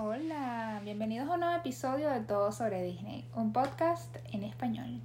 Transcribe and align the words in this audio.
Hola, 0.00 0.80
bienvenidos 0.84 1.28
a 1.28 1.34
un 1.34 1.40
nuevo 1.40 1.56
episodio 1.56 2.08
de 2.08 2.20
Todo 2.20 2.52
sobre 2.52 2.84
Disney, 2.84 3.24
un 3.34 3.52
podcast 3.52 4.14
en 4.32 4.44
español. 4.44 5.00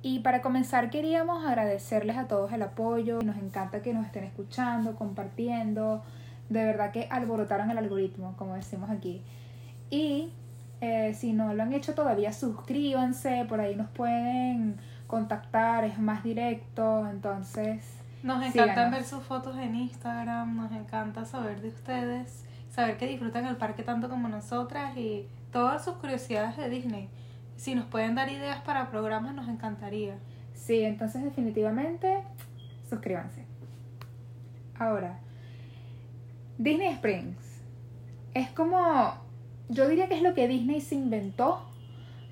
Y 0.00 0.20
para 0.20 0.42
comenzar 0.42 0.90
queríamos 0.90 1.44
agradecerles 1.44 2.16
a 2.16 2.28
todos 2.28 2.52
el 2.52 2.62
apoyo, 2.62 3.20
nos 3.22 3.36
encanta 3.36 3.82
que 3.82 3.92
nos 3.92 4.06
estén 4.06 4.22
escuchando, 4.22 4.94
compartiendo, 4.94 6.04
de 6.50 6.64
verdad 6.64 6.92
que 6.92 7.08
alborotaron 7.10 7.72
el 7.72 7.78
algoritmo, 7.78 8.36
como 8.36 8.54
decimos 8.54 8.90
aquí. 8.90 9.22
Y 9.90 10.30
eh, 10.80 11.14
si 11.14 11.32
no 11.32 11.52
lo 11.52 11.64
han 11.64 11.72
hecho 11.72 11.96
todavía, 11.96 12.32
suscríbanse, 12.32 13.44
por 13.48 13.60
ahí 13.60 13.74
nos 13.74 13.90
pueden 13.90 14.76
contactar, 15.08 15.82
es 15.82 15.98
más 15.98 16.22
directo, 16.22 17.08
entonces... 17.08 17.98
Nos 18.22 18.36
encanta 18.36 18.52
síganos. 18.52 18.90
ver 18.92 19.04
sus 19.04 19.24
fotos 19.24 19.58
en 19.58 19.74
Instagram, 19.74 20.56
nos 20.56 20.70
encanta 20.70 21.24
saber 21.24 21.60
de 21.60 21.70
ustedes, 21.70 22.44
saber 22.72 22.96
que 22.96 23.06
disfrutan 23.06 23.44
el 23.44 23.56
parque 23.56 23.82
tanto 23.82 24.08
como 24.08 24.28
nosotras 24.28 24.96
y 24.96 25.28
todas 25.52 25.84
sus 25.84 25.96
curiosidades 25.96 26.56
de 26.56 26.70
Disney. 26.70 27.10
Si 27.56 27.74
nos 27.74 27.84
pueden 27.84 28.14
dar 28.14 28.30
ideas 28.30 28.62
para 28.62 28.90
programas, 28.90 29.34
nos 29.34 29.46
encantaría. 29.48 30.16
Sí, 30.54 30.82
entonces 30.82 31.22
definitivamente 31.22 32.22
suscríbanse. 32.88 33.44
Ahora, 34.78 35.18
Disney 36.56 36.88
Springs 36.88 37.62
es 38.32 38.48
como, 38.50 39.14
yo 39.68 39.86
diría 39.86 40.08
que 40.08 40.14
es 40.14 40.22
lo 40.22 40.32
que 40.32 40.48
Disney 40.48 40.80
se 40.80 40.94
inventó 40.94 41.60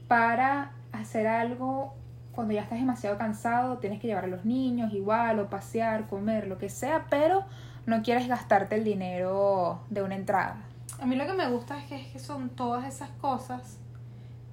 para 0.09 0.73
hacer 0.93 1.27
algo 1.27 1.95
cuando 2.33 2.55
ya 2.55 2.63
estás 2.63 2.79
demasiado 2.79 3.19
cansado, 3.19 3.77
tienes 3.79 4.01
que 4.01 4.07
llevar 4.07 4.25
a 4.25 4.29
los 4.29 4.47
niños 4.47 4.95
igual, 4.95 5.39
o 5.41 5.51
pasear, 5.51 6.07
comer, 6.07 6.47
lo 6.47 6.57
que 6.57 6.71
sea, 6.71 7.05
pero 7.11 7.45
no 7.91 8.03
quieres 8.03 8.29
gastarte 8.29 8.77
el 8.77 8.85
dinero 8.85 9.83
de 9.91 10.03
una 10.03 10.15
entrada. 10.15 10.63
A 11.01 11.07
mí 11.07 11.17
lo 11.17 11.27
que 11.27 11.33
me 11.33 11.49
gusta 11.51 11.77
es 11.77 12.07
que, 12.07 12.19
son 12.21 12.49
todas 12.51 12.87
esas 12.87 13.11
cosas 13.21 13.79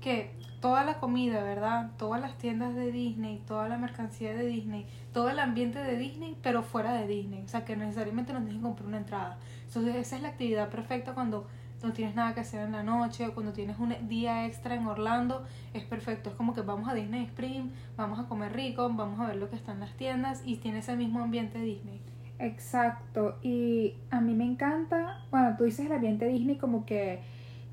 que 0.01 0.31
toda 0.59 0.83
la 0.83 0.95
comida, 0.95 1.43
¿verdad? 1.43 1.91
Todas 1.97 2.19
las 2.19 2.35
tiendas 2.39 2.73
de 2.73 2.91
Disney, 2.91 3.43
toda 3.45 3.69
la 3.69 3.77
mercancía 3.77 4.33
de 4.33 4.47
Disney, 4.47 4.87
todo 5.13 5.29
el 5.29 5.37
ambiente 5.37 5.77
de 5.79 5.97
Disney, 5.97 6.35
pero 6.41 6.63
fuera 6.63 6.93
de 6.93 7.07
Disney. 7.07 7.43
O 7.45 7.47
sea, 7.47 7.63
que 7.63 7.77
necesariamente 7.77 8.33
no 8.33 8.39
tienes 8.39 8.57
que 8.57 8.63
comprar 8.63 8.87
una 8.87 8.97
entrada. 8.97 9.37
Entonces, 9.67 9.95
esa 9.95 10.15
es 10.15 10.23
la 10.23 10.29
actividad 10.29 10.69
perfecta 10.69 11.13
cuando 11.13 11.45
no 11.83 11.93
tienes 11.93 12.15
nada 12.15 12.33
que 12.33 12.39
hacer 12.39 12.61
en 12.61 12.71
la 12.71 12.81
noche 12.81 13.27
o 13.27 13.35
cuando 13.35 13.53
tienes 13.53 13.77
un 13.77 13.93
día 14.07 14.47
extra 14.47 14.73
en 14.73 14.87
Orlando. 14.87 15.45
Es 15.75 15.83
perfecto. 15.83 16.31
Es 16.31 16.35
como 16.35 16.55
que 16.55 16.61
vamos 16.61 16.89
a 16.89 16.95
Disney 16.95 17.23
Spring, 17.25 17.69
vamos 17.95 18.17
a 18.17 18.23
comer 18.23 18.53
rico, 18.53 18.89
vamos 18.91 19.19
a 19.19 19.27
ver 19.27 19.35
lo 19.35 19.47
que 19.47 19.57
está 19.57 19.73
en 19.73 19.81
las 19.81 19.93
tiendas 19.93 20.41
y 20.43 20.55
tiene 20.55 20.79
ese 20.79 20.95
mismo 20.95 21.19
ambiente 21.19 21.59
Disney. 21.59 22.01
Exacto, 22.39 23.37
y 23.41 23.95
a 24.11 24.21
mí 24.21 24.33
me 24.33 24.45
encanta, 24.45 25.25
bueno, 25.31 25.55
tú 25.57 25.63
dices 25.63 25.87
el 25.87 25.91
ambiente 25.91 26.27
Disney 26.27 26.57
como 26.57 26.85
que 26.85 27.19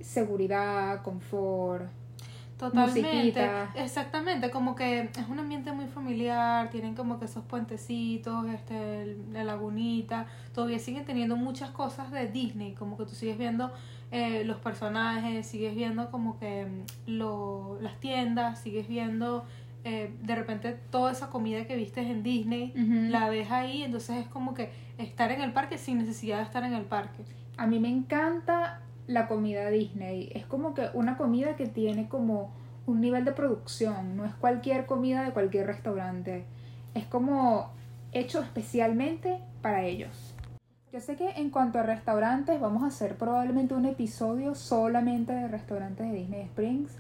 seguridad, 0.01 1.03
confort, 1.03 1.91
Totalmente, 2.59 3.01
Musiquita. 3.03 3.73
exactamente, 3.75 4.51
como 4.51 4.77
que 4.77 5.01
es 5.01 5.29
un 5.29 5.41
ambiente 5.41 5.73
muy 5.73 5.87
familiar, 5.87 6.70
tienen 6.70 6.95
como 6.95 7.19
que 7.19 7.25
esos 7.25 7.45
puentecitos, 7.45 8.47
este, 8.47 9.17
la 9.33 9.42
lagunita, 9.42 10.27
todavía 10.55 10.79
siguen 10.79 11.05
teniendo 11.05 11.37
muchas 11.37 11.70
cosas 11.70 12.12
de 12.12 12.29
Disney, 12.29 12.73
como 12.73 12.97
que 12.97 13.05
tú 13.05 13.15
sigues 13.15 13.37
viendo 13.39 13.73
eh, 14.12 14.45
los 14.45 14.59
personajes, 14.59 15.47
sigues 15.47 15.75
viendo 15.75 16.11
como 16.12 16.39
que 16.39 16.65
mm, 16.67 17.11
lo, 17.11 17.77
las 17.81 17.98
tiendas, 17.98 18.61
sigues 18.61 18.87
viendo 18.87 19.45
eh, 19.84 20.14
de 20.22 20.34
repente 20.34 20.72
toda 20.90 21.12
esa 21.12 21.28
comida 21.28 21.66
que 21.66 21.77
viste 21.77 22.00
en 22.00 22.22
Disney, 22.22 22.72
la 22.74 23.28
ves 23.28 23.50
ahí, 23.50 23.82
entonces 23.82 24.16
es 24.16 24.28
como 24.28 24.54
que 24.54 24.70
estar 24.96 25.30
en 25.30 25.42
el 25.42 25.52
parque 25.52 25.77
sin 25.77 25.98
necesidad 25.98 26.38
de 26.38 26.44
estar 26.44 26.64
en 26.64 26.72
el 26.72 26.84
parque. 26.84 27.22
A 27.58 27.66
mí 27.66 27.78
me 27.78 27.90
encanta 27.90 28.80
la 29.06 29.28
comida 29.28 29.68
Disney, 29.68 30.30
es 30.34 30.46
como 30.46 30.72
que 30.72 30.88
una 30.94 31.18
comida 31.18 31.56
que 31.56 31.66
tiene 31.66 32.08
como 32.08 32.52
un 32.86 33.00
nivel 33.00 33.24
de 33.24 33.32
producción, 33.32 34.16
no 34.16 34.24
es 34.24 34.34
cualquier 34.34 34.86
comida 34.86 35.23
de 35.23 35.33
cualquier 35.33 35.67
restaurante, 35.67 36.44
es 36.94 37.05
como 37.06 37.70
hecho 38.12 38.40
especialmente 38.40 39.40
para 39.61 39.84
ellos. 39.84 40.34
Yo 40.92 41.00
sé 41.00 41.17
que 41.17 41.28
en 41.30 41.50
cuanto 41.50 41.80
a 41.80 41.83
restaurantes 41.83 42.61
vamos 42.61 42.84
a 42.84 42.86
hacer 42.86 43.17
probablemente 43.17 43.74
un 43.74 43.84
episodio 43.84 44.55
solamente 44.55 45.33
de 45.33 45.48
restaurantes 45.48 46.06
de 46.06 46.17
Disney 46.17 46.42
Springs, 46.42 46.96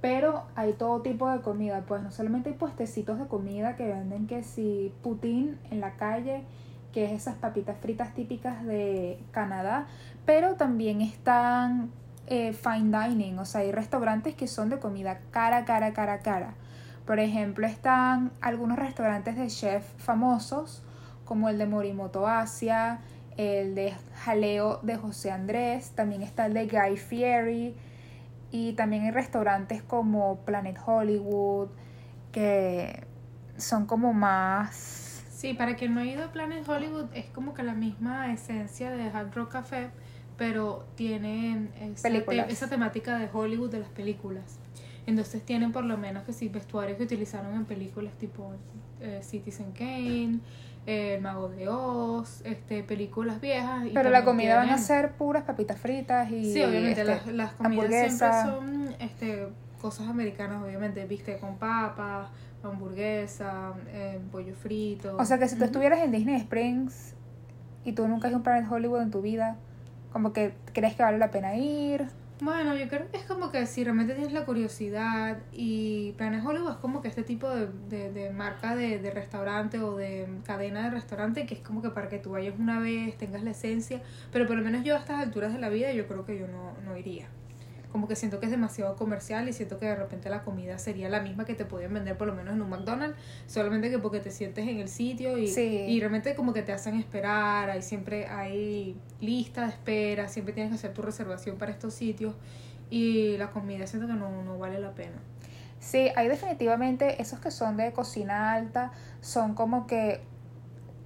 pero 0.00 0.44
hay 0.54 0.74
todo 0.74 1.02
tipo 1.02 1.28
de 1.30 1.40
comida, 1.40 1.82
pues 1.86 2.02
no 2.02 2.10
solamente 2.10 2.50
hay 2.50 2.54
puestecitos 2.54 3.18
de 3.18 3.26
comida 3.26 3.76
que 3.76 3.86
venden 3.86 4.26
que 4.26 4.44
si 4.44 4.92
putín 5.02 5.58
en 5.70 5.80
la 5.80 5.92
calle, 5.96 6.44
que 6.92 7.04
es 7.04 7.12
esas 7.12 7.34
papitas 7.36 7.76
fritas 7.78 8.14
típicas 8.14 8.64
de 8.64 9.18
Canadá, 9.32 9.86
pero 10.24 10.54
también 10.54 11.00
están 11.00 11.90
eh, 12.26 12.52
fine 12.52 12.96
dining, 12.96 13.38
o 13.38 13.44
sea, 13.44 13.62
hay 13.62 13.72
restaurantes 13.72 14.34
que 14.34 14.46
son 14.46 14.68
de 14.68 14.78
comida 14.78 15.20
cara, 15.30 15.64
cara, 15.64 15.92
cara, 15.92 16.20
cara. 16.20 16.54
Por 17.06 17.18
ejemplo, 17.20 17.66
están 17.66 18.32
algunos 18.40 18.78
restaurantes 18.78 19.36
de 19.36 19.48
chef 19.48 19.82
famosos, 19.96 20.82
como 21.24 21.48
el 21.48 21.58
de 21.58 21.66
Morimoto 21.66 22.26
Asia, 22.26 23.00
el 23.36 23.74
de 23.74 23.94
Jaleo 24.24 24.80
de 24.82 24.96
José 24.96 25.30
Andrés, 25.30 25.90
también 25.94 26.22
está 26.22 26.46
el 26.46 26.54
de 26.54 26.66
Guy 26.66 26.96
Fieri, 26.96 27.76
y 28.50 28.72
también 28.74 29.04
hay 29.04 29.10
restaurantes 29.10 29.82
como 29.82 30.38
Planet 30.44 30.78
Hollywood, 30.84 31.68
que 32.32 33.04
son 33.56 33.86
como 33.86 34.12
más... 34.12 35.24
Sí, 35.30 35.54
para 35.54 35.76
quien 35.76 35.94
no 35.94 36.00
ha 36.00 36.04
ido 36.04 36.24
a 36.24 36.32
Planet 36.32 36.68
Hollywood 36.68 37.06
es 37.14 37.26
como 37.26 37.54
que 37.54 37.62
la 37.62 37.74
misma 37.74 38.32
esencia 38.32 38.90
de 38.90 39.04
Hard 39.10 39.32
Rock 39.34 39.52
Café, 39.52 39.90
pero 40.36 40.84
tienen 40.96 41.70
esa, 41.80 42.08
Películas. 42.08 42.46
te- 42.46 42.52
esa 42.52 42.68
temática 42.68 43.18
de 43.18 43.28
Hollywood 43.32 43.70
de 43.70 43.80
las 43.80 43.88
películas. 43.88 44.58
Entonces 45.06 45.42
tienen 45.44 45.72
por 45.72 45.84
lo 45.84 45.96
menos 45.96 46.24
que 46.24 46.32
sí 46.32 46.48
vestuarios 46.48 46.98
que 46.98 47.04
utilizaron 47.04 47.54
en 47.54 47.64
películas 47.64 48.12
tipo 48.18 48.52
eh, 49.00 49.20
Citizen 49.22 49.72
Kane, 49.72 50.40
eh, 50.88 51.16
El 51.16 51.20
Mago 51.20 51.50
de 51.50 51.68
Oz, 51.68 52.40
este, 52.46 52.82
películas 52.82 53.42
viejas. 53.42 53.84
y 53.84 53.90
Pero 53.90 54.08
la 54.08 54.24
comida 54.24 54.56
van 54.56 54.70
a 54.70 54.78
ser 54.78 55.12
puras 55.12 55.44
papitas 55.44 55.78
fritas 55.78 56.30
y... 56.30 56.50
Sí, 56.50 56.62
obviamente 56.62 57.02
este, 57.02 57.04
las, 57.04 57.26
las 57.26 57.52
comidas 57.52 57.90
siempre 57.90 58.28
son 58.42 58.94
este, 58.98 59.48
cosas 59.82 60.08
americanas, 60.08 60.62
obviamente, 60.62 61.04
viste 61.04 61.36
con 61.36 61.58
papas, 61.58 62.28
hamburguesa, 62.62 63.74
eh, 63.88 64.18
pollo 64.32 64.54
frito. 64.54 65.14
O 65.18 65.24
sea 65.26 65.38
que 65.38 65.46
si 65.46 65.56
tú 65.56 65.64
estuvieras 65.64 66.00
en 66.00 66.10
Disney 66.10 66.36
Springs 66.36 67.14
y 67.84 67.92
tú 67.92 68.08
nunca 68.08 68.28
has 68.28 68.32
ido 68.32 68.42
a 68.42 68.58
un 68.58 68.72
Hollywood 68.72 69.02
en 69.02 69.10
tu 69.10 69.20
vida, 69.20 69.56
como 70.10 70.32
que 70.32 70.54
crees 70.72 70.94
que 70.94 71.02
vale 71.02 71.18
la 71.18 71.30
pena 71.30 71.54
ir. 71.54 72.06
Bueno, 72.40 72.76
yo 72.76 72.88
creo 72.88 73.10
que 73.10 73.16
es 73.16 73.24
como 73.24 73.50
que 73.50 73.66
si 73.66 73.82
realmente 73.82 74.14
tienes 74.14 74.32
la 74.32 74.44
curiosidad 74.44 75.38
y 75.52 76.12
Planet 76.12 76.44
Hollywood 76.44 76.70
es 76.70 76.76
como 76.76 77.02
que 77.02 77.08
este 77.08 77.24
tipo 77.24 77.48
de, 77.50 77.66
de, 77.88 78.12
de 78.12 78.30
marca 78.30 78.76
de, 78.76 79.00
de 79.00 79.10
restaurante 79.10 79.80
o 79.80 79.96
de 79.96 80.28
cadena 80.44 80.84
de 80.84 80.90
restaurante 80.90 81.46
que 81.46 81.54
es 81.54 81.60
como 81.60 81.82
que 81.82 81.90
para 81.90 82.08
que 82.08 82.18
tú 82.18 82.30
vayas 82.30 82.54
una 82.56 82.78
vez, 82.78 83.18
tengas 83.18 83.42
la 83.42 83.50
esencia, 83.50 84.00
pero 84.30 84.46
por 84.46 84.56
lo 84.56 84.62
menos 84.62 84.84
yo 84.84 84.94
a 84.94 84.98
estas 85.00 85.20
alturas 85.20 85.52
de 85.52 85.58
la 85.58 85.68
vida 85.68 85.92
yo 85.92 86.06
creo 86.06 86.24
que 86.24 86.38
yo 86.38 86.46
no, 86.46 86.74
no 86.84 86.96
iría. 86.96 87.26
Como 87.92 88.06
que 88.06 88.16
siento 88.16 88.38
que 88.38 88.46
es 88.46 88.50
demasiado 88.50 88.96
comercial 88.96 89.48
y 89.48 89.52
siento 89.52 89.78
que 89.78 89.86
de 89.86 89.94
repente 89.96 90.28
la 90.28 90.42
comida 90.42 90.78
sería 90.78 91.08
la 91.08 91.20
misma 91.20 91.44
que 91.46 91.54
te 91.54 91.64
podían 91.64 91.94
vender 91.94 92.18
por 92.18 92.26
lo 92.26 92.34
menos 92.34 92.54
en 92.54 92.60
un 92.62 92.68
McDonald's, 92.68 93.16
solamente 93.46 93.90
que 93.90 93.98
porque 93.98 94.20
te 94.20 94.30
sientes 94.30 94.68
en 94.68 94.78
el 94.78 94.88
sitio 94.88 95.38
y, 95.38 95.48
Sí. 95.48 95.84
y 95.88 95.98
realmente 96.00 96.34
como 96.34 96.52
que 96.52 96.62
te 96.62 96.72
hacen 96.72 96.94
esperar, 96.96 97.70
hay 97.70 97.80
siempre 97.82 98.26
hay 98.26 98.94
lista 99.20 99.62
de 99.62 99.68
espera, 99.68 100.28
siempre 100.28 100.52
tienes 100.52 100.70
que 100.70 100.76
hacer 100.76 100.92
tu 100.92 101.00
reservación 101.02 101.56
para 101.56 101.72
estos 101.72 101.94
sitios 101.94 102.34
y 102.90 103.36
la 103.38 103.50
comida 103.50 103.86
siento 103.86 104.06
que 104.06 104.14
no, 104.14 104.42
no 104.42 104.58
vale 104.58 104.78
la 104.78 104.92
pena. 104.94 105.16
Sí, 105.80 106.08
hay 106.16 106.28
definitivamente 106.28 107.22
esos 107.22 107.38
que 107.38 107.50
son 107.50 107.76
de 107.76 107.92
cocina 107.92 108.52
alta, 108.52 108.90
son 109.20 109.54
como 109.54 109.86
que 109.86 110.20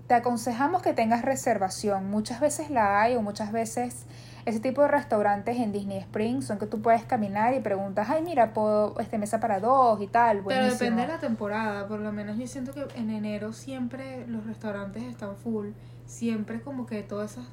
te 0.06 0.14
aconsejamos 0.14 0.82
que 0.82 0.92
tengas 0.92 1.22
reservación. 1.22 2.10
Muchas 2.10 2.40
veces 2.40 2.70
la 2.70 3.00
hay 3.00 3.16
o 3.16 3.22
muchas 3.22 3.52
veces 3.52 4.06
ese 4.44 4.58
tipo 4.60 4.82
de 4.82 4.88
restaurantes 4.88 5.56
en 5.58 5.72
Disney 5.72 5.98
Springs 5.98 6.46
son 6.46 6.58
que 6.58 6.66
tú 6.66 6.82
puedes 6.82 7.04
caminar 7.04 7.54
y 7.54 7.60
preguntas, 7.60 8.08
ay, 8.10 8.22
mira, 8.22 8.52
puedo 8.52 8.98
este 8.98 9.18
mesa 9.18 9.38
para 9.38 9.60
dos 9.60 10.00
y 10.02 10.08
tal. 10.08 10.38
Pero 10.38 10.44
Buenísimo. 10.44 10.78
depende 10.78 11.02
de 11.02 11.08
la 11.08 11.18
temporada, 11.18 11.86
por 11.86 12.00
lo 12.00 12.12
menos 12.12 12.36
yo 12.38 12.46
siento 12.46 12.72
que 12.72 12.86
en 12.96 13.10
enero 13.10 13.52
siempre 13.52 14.26
los 14.26 14.44
restaurantes 14.46 15.04
están 15.04 15.36
full, 15.36 15.68
siempre 16.06 16.60
como 16.60 16.86
que 16.86 17.02
todas 17.02 17.32
esas... 17.32 17.44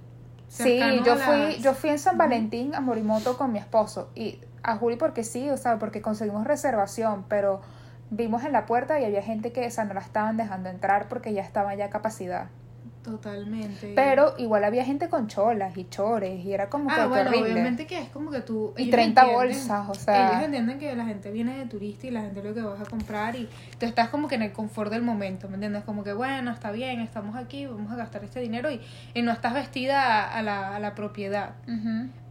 Sí, 0.48 0.80
yo 1.06 1.16
fui, 1.16 1.62
yo 1.62 1.76
fui 1.76 1.92
en 1.92 2.00
San. 2.00 2.18
Valentín 2.18 2.74
a 2.74 2.82
Morimoto 2.82 3.38
con 3.38 3.52
mi 3.52 3.60
esposo 3.60 4.10
y 4.16 4.40
a 4.64 4.78
Juli 4.78 4.96
porque 4.96 5.24
sí, 5.24 5.48
o 5.52 5.58
sea, 5.58 5.78
porque 5.78 6.02
conseguimos 6.02 6.48
reservación, 6.48 7.24
pero 7.30 7.62
vimos 8.10 8.44
en 8.44 8.52
la 8.52 8.66
puerta 8.66 9.00
y 9.00 9.06
había 9.06 9.22
gente 9.22 9.52
que, 9.52 9.66
o 9.68 9.72
sea, 9.72 9.86
no 9.86 9.94
la 9.94 10.02
estaban 10.02 10.38
dejando 10.38 10.70
entrar 10.70 11.08
porque 11.10 11.34
ya 11.34 11.42
estaba 11.42 11.76
ya 11.76 11.90
capacidad. 11.90 12.48
Totalmente. 13.04 13.94
Pero 13.96 14.36
igual 14.38 14.64
había 14.64 14.84
gente 14.86 15.10
con 15.10 15.28
cholas 15.28 15.78
y 15.78 15.86
chores 15.90 16.44
y 16.44 16.54
era 16.54 16.70
como 16.70 16.90
que 16.90 16.96
Ah, 17.00 17.08
bueno, 17.08 17.30
horrible. 17.30 17.52
obviamente 17.54 17.88
que 17.88 17.98
es 18.00 18.10
como 18.10 18.30
que 18.32 18.42
tú... 18.42 18.74
Y 18.78 18.84
ellos 18.84 18.92
30 18.92 19.22
entienden- 19.22 19.34
bolsas, 19.36 19.90
o 19.90 19.94
sea. 19.94 20.30
Ellos 20.32 20.44
entienden 20.44 20.80
que 20.80 20.96
la 20.96 21.06
gente 21.06 21.32
viene 21.32 21.58
de 21.58 21.66
turista 21.66 22.08
y 22.08 22.12
la 22.12 22.22
gente 22.22 22.44
lo 22.44 22.54
que 22.54 22.62
vas 22.62 22.82
a 22.82 22.86
comprar 22.86 23.36
y 23.36 23.50
tú 23.80 23.86
estás 23.86 24.10
como 24.10 24.28
que 24.28 24.36
en 24.36 24.44
el 24.44 24.52
confort 24.52 24.92
del 24.92 25.02
momento, 25.02 25.48
¿me 25.48 25.56
entiendes? 25.56 25.84
Como 25.84 26.04
que 26.04 26.14
bueno, 26.14 26.52
está 26.52 26.72
bien, 26.72 27.00
estamos 27.00 27.36
aquí, 27.36 27.66
vamos 27.66 27.92
a 27.92 27.96
gastar 27.96 28.24
este 28.24 28.40
dinero 28.42 28.70
y, 28.70 28.82
y 29.14 29.22
no 29.22 29.32
estás 29.32 29.54
vestida 29.54 30.04
a, 30.26 30.38
a 30.38 30.42
la, 30.42 30.76
a 30.76 30.80
la 30.80 30.94
propiedad. 30.96 31.52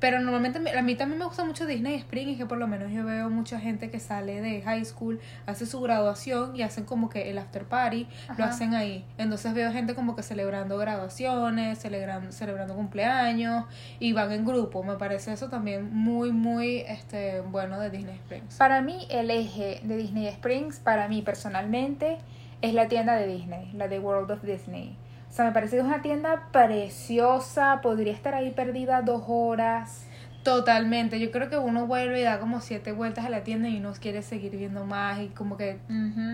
Pero 0.01 0.21
normalmente 0.21 0.61
me- 0.61 0.71
a 0.79 0.83
mí 0.83 0.95
también 0.95 1.19
me 1.19 1.25
gusta 1.25 1.45
mucho 1.45 1.67
Disney 1.67 1.97
Spring 1.97 2.29
y 2.29 2.37
que 2.37 2.47
por 2.47 2.59
lo 2.59 2.69
menos 2.69 2.93
yo 2.93 3.05
veo 3.05 3.31
mucha 3.31 3.59
gente 3.59 3.91
que 3.91 3.99
sale 3.99 4.41
de 4.41 4.63
high 4.63 4.85
school, 4.85 5.19
hace 5.47 5.67
su 5.67 5.81
graduación 5.81 6.55
y 6.55 6.63
hacen 6.63 6.85
como 6.85 7.09
que 7.09 7.31
el 7.31 7.39
after 7.39 7.65
party, 7.65 8.07
lo 8.37 8.45
hacen 8.45 8.75
ahí. 8.75 9.05
Entonces 9.19 9.55
veo 9.55 9.73
gente 9.73 9.97
como 9.97 10.15
que 10.15 10.23
celebrando 10.59 10.79
graduaciones, 10.79 11.79
celebrando, 11.79 12.33
celebrando 12.33 12.75
cumpleaños 12.75 13.67
y 14.01 14.13
van 14.13 14.33
en 14.33 14.45
grupo. 14.45 14.83
Me 14.83 14.97
parece 14.97 15.33
eso 15.33 15.49
también 15.49 15.95
muy, 15.95 16.33
muy 16.33 16.79
este, 16.89 17.41
bueno 17.43 17.79
de 17.79 17.91
Disney 17.91 18.17
Springs. 18.17 18.57
Para 18.57 18.83
mí, 18.83 19.07
el 19.11 19.31
eje 19.31 19.81
de 19.85 19.97
Disney 19.97 20.27
Springs, 20.27 20.81
para 20.81 21.07
mí 21.07 21.23
personalmente, 21.23 22.19
es 22.61 22.75
la 22.75 22.89
tienda 22.89 23.15
de 23.15 23.29
Disney, 23.29 23.71
la 23.73 23.87
de 23.87 24.01
World 24.01 24.31
of 24.33 24.43
Disney. 24.43 24.97
O 25.29 25.33
sea, 25.33 25.45
me 25.45 25.53
parece 25.53 25.77
que 25.77 25.83
es 25.83 25.87
una 25.87 26.03
tienda 26.03 26.49
preciosa, 26.51 27.81
podría 27.81 28.13
estar 28.13 28.35
ahí 28.35 28.51
perdida 28.51 29.03
dos 29.03 29.23
horas. 29.29 30.07
Totalmente, 30.43 31.21
yo 31.21 31.31
creo 31.31 31.51
que 31.51 31.59
uno 31.59 31.87
vuelve 31.87 32.21
y 32.21 32.25
da 32.25 32.41
como 32.41 32.61
siete 32.61 32.91
vueltas 32.93 33.27
a 33.27 33.31
la 33.31 33.45
tienda 33.45 33.69
y 33.69 33.79
uno 33.79 33.93
quiere 34.01 34.23
seguir 34.23 34.57
viendo 34.57 34.85
más 34.85 35.21
y 35.21 35.29
como 35.29 35.57
que 35.57 35.79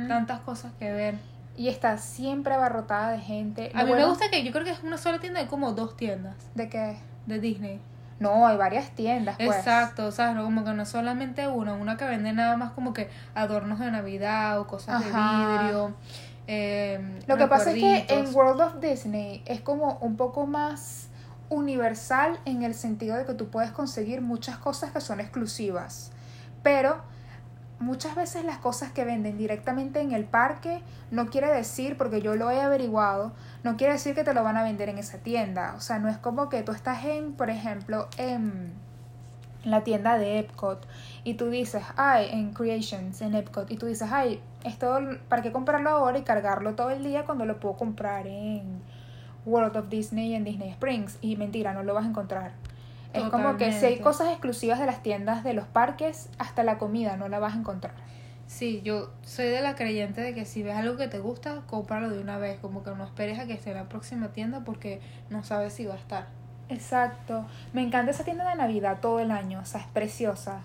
tantas 0.09 0.41
cosas 0.41 0.73
que 0.79 0.93
ver. 0.93 1.34
Y 1.57 1.69
está 1.69 1.99
siempre 1.99 2.55
abarrotada 2.55 3.13
de 3.13 3.21
gente. 3.21 3.71
A 3.75 3.83
Lo 3.83 3.89
mí 3.89 3.93
me 3.95 4.05
gusta 4.07 4.29
que 4.31 4.43
yo 4.43 4.51
creo 4.53 4.65
que 4.65 4.73
es 4.73 4.83
una 4.83 4.99
sola 4.99 5.21
tienda 5.21 5.41
de 5.41 5.47
como 5.47 5.73
dos 5.73 5.97
tiendas 5.97 6.35
¿De 6.55 6.69
qué? 6.69 6.97
de 7.27 7.39
Disney. 7.41 7.81
No, 8.21 8.47
hay 8.47 8.57
varias 8.57 8.91
tiendas, 8.91 9.37
pues. 9.37 9.57
Exacto, 9.59 10.11
¿sabes? 10.13 10.35
No, 10.37 10.45
como 10.45 10.65
que 10.65 10.73
no 10.73 10.85
solamente 10.87 11.47
una, 11.49 11.75
una 11.75 11.97
que 11.97 12.05
vende 12.05 12.33
nada 12.33 12.57
más 12.57 12.73
como 12.73 12.93
que 12.93 13.09
adornos 13.35 13.79
de 13.81 13.91
Navidad 13.91 14.61
o 14.61 14.67
cosas 14.67 15.03
Ajá. 15.03 15.39
de 15.49 15.59
vidrio. 15.65 15.95
eh, 16.47 17.21
Lo 17.27 17.37
que 17.37 17.47
pasa 17.47 17.71
es 17.73 17.77
que 17.77 18.07
en 18.09 18.35
World 18.35 18.61
of 18.61 18.81
Disney 18.81 19.43
es 19.47 19.61
como 19.61 19.99
un 20.01 20.17
poco 20.17 20.47
más 20.47 21.09
universal 21.51 22.39
en 22.45 22.63
el 22.63 22.75
sentido 22.75 23.17
de 23.17 23.25
que 23.27 23.35
tú 23.35 23.49
puedes 23.49 23.71
conseguir 23.73 24.21
muchas 24.21 24.59
cosas 24.59 24.91
que 24.93 25.01
son 25.01 25.21
exclusivas. 25.21 26.11
Pero 26.63 27.03
muchas 27.79 28.15
veces 28.15 28.45
las 28.45 28.59
cosas 28.59 28.93
que 28.93 29.05
venden 29.05 29.37
directamente 29.37 30.01
en 30.01 30.13
el 30.13 30.25
parque 30.25 30.83
no 31.11 31.27
quiere 31.27 31.53
decir, 31.53 31.97
porque 31.97 32.23
yo 32.23 32.35
lo 32.35 32.51
he 32.51 32.61
averiguado, 32.61 33.33
no 33.63 33.77
quiere 33.77 33.95
decir 33.95 34.15
que 34.15 34.25
te 34.25 34.35
lo 34.35 34.43
van 34.43 34.57
a 34.57 34.63
vender 34.63 34.89
en 34.89 34.99
esa 34.99 35.19
tienda. 35.19 35.75
O 35.77 35.81
sea, 35.81 35.99
no 35.99 36.09
es 36.09 36.19
como 36.19 36.49
que 36.49 36.63
tú 36.63 36.73
estás 36.73 37.05
en, 37.05 37.33
por 37.33 37.51
ejemplo, 37.51 38.09
en 38.17 38.73
la 39.65 39.83
tienda 39.83 40.19
de 40.19 40.39
Epcot 40.39 40.87
y 41.25 41.35
tú 41.35 41.49
dices, 41.49 41.83
ay, 41.97 42.29
en 42.31 42.53
Creations, 42.53 43.21
en 43.23 43.35
Epcot, 43.35 43.71
y 43.71 43.77
tú 43.77 43.87
dices, 43.87 44.11
ay, 44.13 44.41
esto, 44.63 44.99
¿para 45.29 45.43
qué 45.43 45.53
comprarlo 45.53 45.91
ahora 45.91 46.19
y 46.19 46.23
cargarlo 46.23 46.75
todo 46.75 46.91
el 46.91 47.03
día 47.03 47.25
cuando 47.25 47.45
lo 47.45 47.61
puedo 47.61 47.77
comprar 47.77 48.27
en 48.27 48.83
World 49.47 49.77
of 49.77 49.89
Disney 49.89 50.33
y 50.33 50.35
en 50.35 50.45
Disney 50.45 50.71
Springs? 50.71 51.19
Y 51.21 51.37
mentira, 51.37 51.73
no 51.73 51.83
lo 51.83 51.95
vas 51.95 52.05
a 52.05 52.09
encontrar. 52.09 52.53
Es 53.15 53.25
como 53.31 53.57
que 53.57 53.73
si 53.73 53.87
hay 53.87 53.99
cosas 54.01 54.29
exclusivas 54.29 54.79
de 54.81 54.87
las 54.87 55.03
tiendas 55.03 55.45
de 55.45 55.55
los 55.55 55.67
parques, 55.67 56.29
hasta 56.39 56.65
la 56.65 56.79
comida 56.79 57.17
no 57.17 57.29
la 57.29 57.39
vas 57.39 57.55
a 57.55 57.59
encontrar. 57.59 57.95
Sí, 58.47 58.83
yo 58.85 59.11
soy 59.23 59.47
de 59.47 59.63
la 59.63 59.75
creyente 59.75 60.21
de 60.21 60.35
que 60.35 60.45
si 60.45 60.63
ves 60.63 60.77
algo 60.77 60.97
que 60.97 61.09
te 61.09 61.19
gusta, 61.19 61.63
cómpralo 61.67 62.11
de 62.11 62.21
una 62.21 62.39
vez, 62.39 62.59
como 62.61 62.83
que 62.83 62.91
no 62.91 63.05
esperes 63.05 63.39
a 63.39 63.47
que 63.47 63.55
esté 63.55 63.71
en 63.71 63.77
la 63.77 63.89
próxima 63.89 64.29
tienda 64.29 64.61
porque 64.65 65.01
no 65.31 65.43
sabes 65.45 65.73
si 65.73 65.87
va 65.87 65.95
a 65.95 65.99
estar. 65.99 66.27
Exacto. 66.69 67.47
Me 67.73 67.83
encanta 67.83 68.11
esa 68.11 68.25
tienda 68.25 68.49
de 68.49 68.57
Navidad 68.57 68.99
todo 69.01 69.21
el 69.21 69.31
año, 69.31 69.61
o 69.61 69.65
sea, 69.65 69.81
es 69.81 69.87
preciosa. 69.87 70.61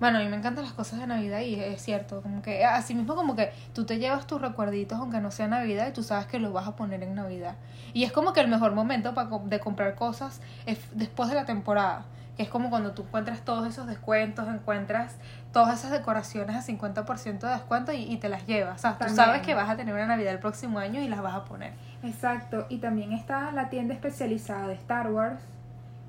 Bueno, 0.00 0.16
a 0.16 0.22
mí 0.22 0.28
me 0.28 0.36
encantan 0.36 0.64
las 0.64 0.72
cosas 0.72 0.98
de 0.98 1.06
Navidad 1.06 1.40
y 1.40 1.56
es 1.56 1.82
cierto, 1.82 2.22
como 2.22 2.40
que 2.40 2.64
así 2.64 2.94
mismo 2.94 3.14
como 3.14 3.36
que 3.36 3.52
tú 3.74 3.84
te 3.84 3.98
llevas 3.98 4.26
tus 4.26 4.40
recuerditos 4.40 4.98
aunque 4.98 5.20
no 5.20 5.30
sea 5.30 5.46
Navidad 5.46 5.88
y 5.88 5.92
tú 5.92 6.02
sabes 6.02 6.24
que 6.24 6.38
los 6.38 6.54
vas 6.54 6.66
a 6.66 6.74
poner 6.74 7.02
en 7.02 7.14
Navidad. 7.14 7.56
Y 7.92 8.04
es 8.04 8.12
como 8.12 8.32
que 8.32 8.40
el 8.40 8.48
mejor 8.48 8.72
momento 8.72 9.12
para 9.12 9.28
de 9.28 9.60
comprar 9.60 9.94
cosas 9.96 10.40
es 10.64 10.78
después 10.94 11.28
de 11.28 11.34
la 11.34 11.44
temporada, 11.44 12.06
que 12.34 12.42
es 12.42 12.48
como 12.48 12.70
cuando 12.70 12.92
tú 12.92 13.02
encuentras 13.02 13.42
todos 13.42 13.68
esos 13.68 13.86
descuentos, 13.86 14.48
encuentras 14.48 15.16
todas 15.52 15.78
esas 15.78 15.90
decoraciones 15.90 16.56
a 16.56 16.62
50% 16.62 17.38
de 17.38 17.50
descuento 17.50 17.92
y, 17.92 18.04
y 18.04 18.16
te 18.16 18.30
las 18.30 18.46
llevas. 18.46 18.78
O 18.78 18.80
sea, 18.80 18.96
tú 18.96 19.14
sabes 19.14 19.42
que 19.42 19.54
vas 19.54 19.68
a 19.68 19.76
tener 19.76 19.94
una 19.94 20.06
Navidad 20.06 20.32
el 20.32 20.38
próximo 20.38 20.78
año 20.78 21.02
y 21.02 21.08
las 21.08 21.20
vas 21.20 21.34
a 21.34 21.44
poner. 21.44 21.74
Exacto, 22.02 22.64
y 22.70 22.78
también 22.78 23.12
está 23.12 23.52
la 23.52 23.68
tienda 23.68 23.92
especializada 23.92 24.66
de 24.68 24.74
Star 24.74 25.10
Wars, 25.12 25.42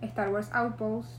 Star 0.01 0.29
Wars 0.29 0.49
Outpost, 0.53 1.11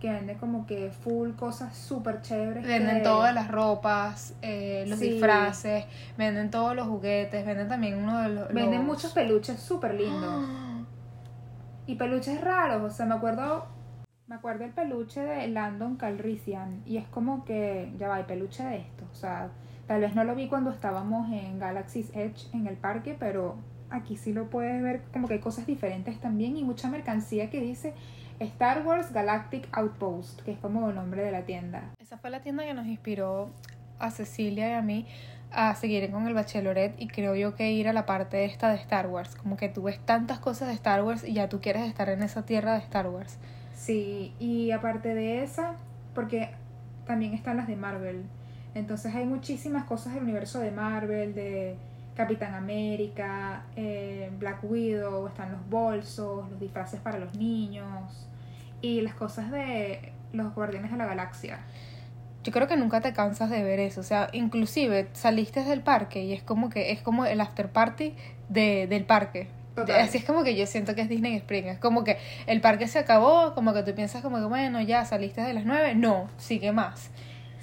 que 0.00 0.10
vende 0.12 0.36
como 0.36 0.66
que 0.66 0.90
full 0.90 1.30
cosas 1.32 1.74
súper 1.76 2.20
chéveres. 2.22 2.66
Venden 2.66 2.98
que- 2.98 3.02
todas 3.02 3.34
las 3.34 3.50
ropas, 3.50 4.34
eh, 4.42 4.84
los 4.88 4.98
Sí. 4.98 5.10
disfraces, 5.12 5.84
venden 6.18 6.50
todos 6.50 6.76
los 6.76 6.86
juguetes, 6.86 7.46
venden 7.46 7.68
también 7.68 7.96
uno 7.96 8.20
de 8.22 8.28
los... 8.28 8.48
Venden 8.48 8.78
los- 8.80 8.84
muchos 8.84 9.12
peluches 9.12 9.58
súper 9.60 9.94
lindos. 9.94 10.44
Y 11.88 11.94
peluches 11.94 12.40
raros, 12.40 12.82
o 12.82 12.94
sea, 12.94 13.06
me 13.06 13.14
acuerdo... 13.14 13.66
Me 14.26 14.34
acuerdo 14.34 14.64
el 14.64 14.72
peluche 14.72 15.20
de 15.20 15.46
Landon 15.46 15.94
Calrissian 15.96 16.82
y 16.84 16.96
es 16.96 17.06
como 17.06 17.44
que, 17.44 17.92
ya 17.96 18.08
va, 18.08 18.16
hay 18.16 18.24
peluche 18.24 18.64
de 18.64 18.78
esto. 18.78 19.04
O 19.12 19.14
sea, 19.14 19.50
tal 19.86 20.00
vez 20.00 20.16
no 20.16 20.24
lo 20.24 20.34
vi 20.34 20.48
cuando 20.48 20.70
estábamos 20.72 21.30
en 21.32 21.60
Galaxy's 21.60 22.10
Edge 22.12 22.48
en 22.52 22.66
el 22.66 22.74
parque, 22.76 23.14
pero 23.16 23.54
aquí 23.88 24.16
sí 24.16 24.32
lo 24.32 24.50
puedes 24.50 24.82
ver 24.82 25.02
como 25.12 25.28
que 25.28 25.34
hay 25.34 25.40
cosas 25.40 25.64
diferentes 25.64 26.18
también 26.18 26.56
y 26.56 26.64
mucha 26.64 26.88
mercancía 26.90 27.50
que 27.50 27.60
dice 27.60 27.94
Star 28.40 28.86
Wars 28.86 29.12
Galactic 29.12 29.68
Outpost, 29.72 30.42
que 30.42 30.52
es 30.52 30.58
como 30.58 30.88
el 30.88 30.94
nombre 30.94 31.22
de 31.22 31.32
la 31.32 31.42
tienda. 31.42 31.82
Esa 31.98 32.18
fue 32.18 32.30
la 32.30 32.40
tienda 32.40 32.64
que 32.64 32.74
nos 32.74 32.86
inspiró 32.86 33.50
a 33.98 34.10
Cecilia 34.10 34.68
y 34.70 34.72
a 34.72 34.82
mí 34.82 35.06
a 35.50 35.74
seguir 35.74 36.10
con 36.10 36.26
el 36.26 36.34
bachelorette 36.34 37.00
y 37.00 37.08
creo 37.08 37.34
yo 37.34 37.54
que 37.54 37.72
ir 37.72 37.88
a 37.88 37.92
la 37.92 38.04
parte 38.04 38.44
esta 38.44 38.68
de 38.68 38.76
Star 38.76 39.06
Wars, 39.06 39.36
como 39.36 39.56
que 39.56 39.68
tú 39.68 39.82
ves 39.82 39.98
tantas 40.04 40.38
cosas 40.38 40.68
de 40.68 40.74
Star 40.74 41.02
Wars 41.02 41.24
y 41.24 41.32
ya 41.32 41.48
tú 41.48 41.60
quieres 41.60 41.86
estar 41.86 42.08
en 42.08 42.22
esa 42.22 42.44
tierra 42.44 42.74
de 42.74 42.80
Star 42.80 43.08
Wars. 43.08 43.38
Sí, 43.74 44.34
y 44.38 44.70
aparte 44.72 45.14
de 45.14 45.42
esa, 45.42 45.76
porque 46.14 46.50
también 47.06 47.32
están 47.32 47.56
las 47.56 47.66
de 47.66 47.76
Marvel. 47.76 48.24
Entonces 48.74 49.14
hay 49.14 49.24
muchísimas 49.24 49.84
cosas 49.84 50.14
del 50.14 50.24
universo 50.24 50.58
de 50.60 50.70
Marvel, 50.70 51.34
de 51.34 51.76
Capitán 52.16 52.54
América, 52.54 53.64
eh, 53.76 54.30
Black 54.38 54.64
Widow, 54.64 55.28
están 55.28 55.52
los 55.52 55.68
bolsos, 55.68 56.50
los 56.50 56.58
disfraces 56.58 56.98
para 57.00 57.18
los 57.18 57.34
niños 57.34 58.26
y 58.80 59.02
las 59.02 59.14
cosas 59.14 59.50
de 59.50 60.12
los 60.32 60.54
Guardianes 60.54 60.90
de 60.90 60.96
la 60.96 61.04
Galaxia. 61.04 61.60
Yo 62.42 62.52
creo 62.52 62.66
que 62.68 62.76
nunca 62.76 63.00
te 63.02 63.12
cansas 63.12 63.50
de 63.50 63.62
ver 63.62 63.80
eso, 63.80 64.00
o 64.00 64.04
sea, 64.04 64.30
inclusive 64.32 65.08
saliste 65.12 65.62
del 65.64 65.82
parque 65.82 66.24
y 66.24 66.32
es 66.32 66.42
como 66.42 66.70
que 66.70 66.92
es 66.92 67.02
como 67.02 67.26
el 67.26 67.40
after 67.40 67.70
party 67.70 68.14
de, 68.48 68.86
del 68.86 69.04
parque. 69.04 69.48
Total. 69.74 70.00
Así 70.00 70.16
es 70.16 70.24
como 70.24 70.42
que 70.42 70.56
yo 70.56 70.64
siento 70.64 70.94
que 70.94 71.02
es 71.02 71.08
Disney 71.10 71.36
Spring, 71.36 71.66
es 71.66 71.78
como 71.78 72.02
que 72.02 72.16
el 72.46 72.62
parque 72.62 72.88
se 72.88 72.98
acabó, 72.98 73.54
como 73.54 73.74
que 73.74 73.82
tú 73.82 73.94
piensas 73.94 74.22
como 74.22 74.38
que 74.38 74.44
bueno, 74.44 74.80
ya 74.80 75.04
saliste 75.04 75.42
de 75.42 75.52
las 75.52 75.66
nueve, 75.66 75.94
no, 75.94 76.30
sigue 76.38 76.72
más. 76.72 77.10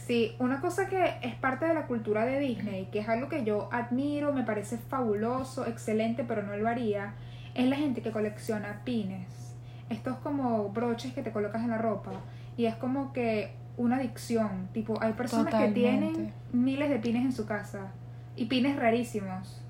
Sí, 0.06 0.36
una 0.40 0.60
cosa 0.60 0.88
que 0.88 1.16
es 1.22 1.34
parte 1.36 1.66
de 1.66 1.74
la 1.74 1.88
cultura 1.88 2.26
de 2.26 2.40
Disney, 2.40 2.88
que 2.92 3.00
es 3.00 3.08
algo 3.08 3.30
que 3.30 3.46
yo 3.46 3.70
admiro, 3.72 4.34
me 4.34 4.44
parece 4.44 4.78
fabuloso, 4.78 5.66
excelente, 5.66 6.26
pero 6.26 6.44
no 6.44 6.58
lo 6.58 6.68
haría, 6.68 7.14
es 7.56 7.68
la 7.68 7.78
gente 7.78 8.02
que 8.02 8.12
colecciona 8.12 8.82
pines. 8.84 9.56
Estos 9.90 10.18
como 10.18 10.70
broches 10.70 11.14
que 11.14 11.24
te 11.24 11.32
colocas 11.32 11.64
en 11.64 11.70
la 11.70 11.78
ropa. 11.78 12.12
Y 12.58 12.66
es 12.66 12.76
como 12.76 13.14
que 13.14 13.54
una 13.78 13.96
adicción. 13.96 14.68
Tipo, 14.74 15.02
hay 15.02 15.14
personas 15.14 15.46
Totalmente. 15.46 15.80
que 15.80 15.90
tienen 15.90 16.34
miles 16.52 16.90
de 16.90 17.00
pines 17.00 17.24
en 17.24 17.32
su 17.32 17.46
casa. 17.46 17.92
Y 18.36 18.46
pines 18.46 18.76
rarísimos. 18.76 19.62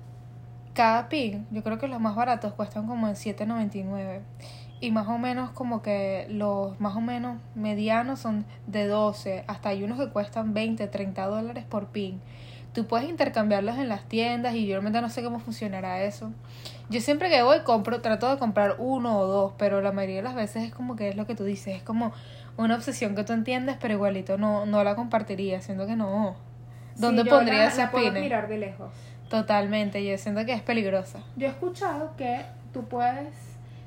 Cada 0.72 1.08
pin, 1.08 1.46
yo 1.52 1.62
creo 1.62 1.78
que 1.78 1.86
los 1.86 2.00
más 2.00 2.16
baratos 2.16 2.54
cuestan 2.54 2.86
como 2.88 3.06
en 3.06 3.14
7.99 3.14 4.20
y 4.84 4.90
más 4.90 5.08
o 5.08 5.18
menos 5.18 5.50
como 5.50 5.82
que 5.82 6.26
los 6.30 6.78
más 6.80 6.94
o 6.96 7.00
menos 7.00 7.38
medianos 7.54 8.20
son 8.20 8.44
de 8.66 8.86
12, 8.86 9.44
hasta 9.46 9.70
hay 9.70 9.82
unos 9.84 9.98
que 9.98 10.08
cuestan 10.10 10.54
20, 10.54 10.86
30 10.88 11.26
dólares 11.26 11.64
por 11.68 11.86
pin. 11.88 12.20
Tú 12.72 12.86
puedes 12.86 13.08
intercambiarlos 13.08 13.78
en 13.78 13.88
las 13.88 14.02
tiendas 14.08 14.54
y 14.54 14.66
yo 14.66 14.74
realmente 14.74 15.00
no 15.00 15.08
sé 15.08 15.22
cómo 15.22 15.38
funcionará 15.38 16.02
eso. 16.02 16.32
Yo 16.90 17.00
siempre 17.00 17.30
que 17.30 17.40
voy 17.42 17.60
compro, 17.60 18.00
trato 18.00 18.28
de 18.28 18.36
comprar 18.38 18.76
uno 18.78 19.18
o 19.20 19.26
dos, 19.26 19.52
pero 19.56 19.80
la 19.80 19.92
mayoría 19.92 20.16
de 20.16 20.22
las 20.22 20.34
veces 20.34 20.64
es 20.64 20.72
como 20.74 20.96
que 20.96 21.08
es 21.10 21.16
lo 21.16 21.26
que 21.26 21.34
tú 21.36 21.44
dices, 21.44 21.76
es 21.76 21.82
como 21.84 22.12
una 22.56 22.74
obsesión 22.74 23.14
que 23.14 23.22
tú 23.24 23.32
entiendes, 23.32 23.76
pero 23.80 23.94
igualito 23.94 24.38
no, 24.38 24.66
no 24.66 24.82
la 24.84 24.96
compartiría, 24.96 25.60
siento 25.60 25.86
que 25.86 25.94
no. 25.96 26.34
¿Dónde 26.96 27.22
Sí, 27.22 27.28
pondría 27.30 27.70
pines? 27.92 28.22
mirar 28.22 28.48
de 28.48 28.58
lejos. 28.58 28.92
Totalmente, 29.28 30.04
yo 30.04 30.16
siento 30.18 30.44
que 30.44 30.52
es 30.52 30.62
peligrosa. 30.62 31.20
Yo 31.36 31.46
he 31.46 31.50
escuchado 31.50 32.14
que 32.16 32.42
tú 32.72 32.84
puedes, 32.84 33.28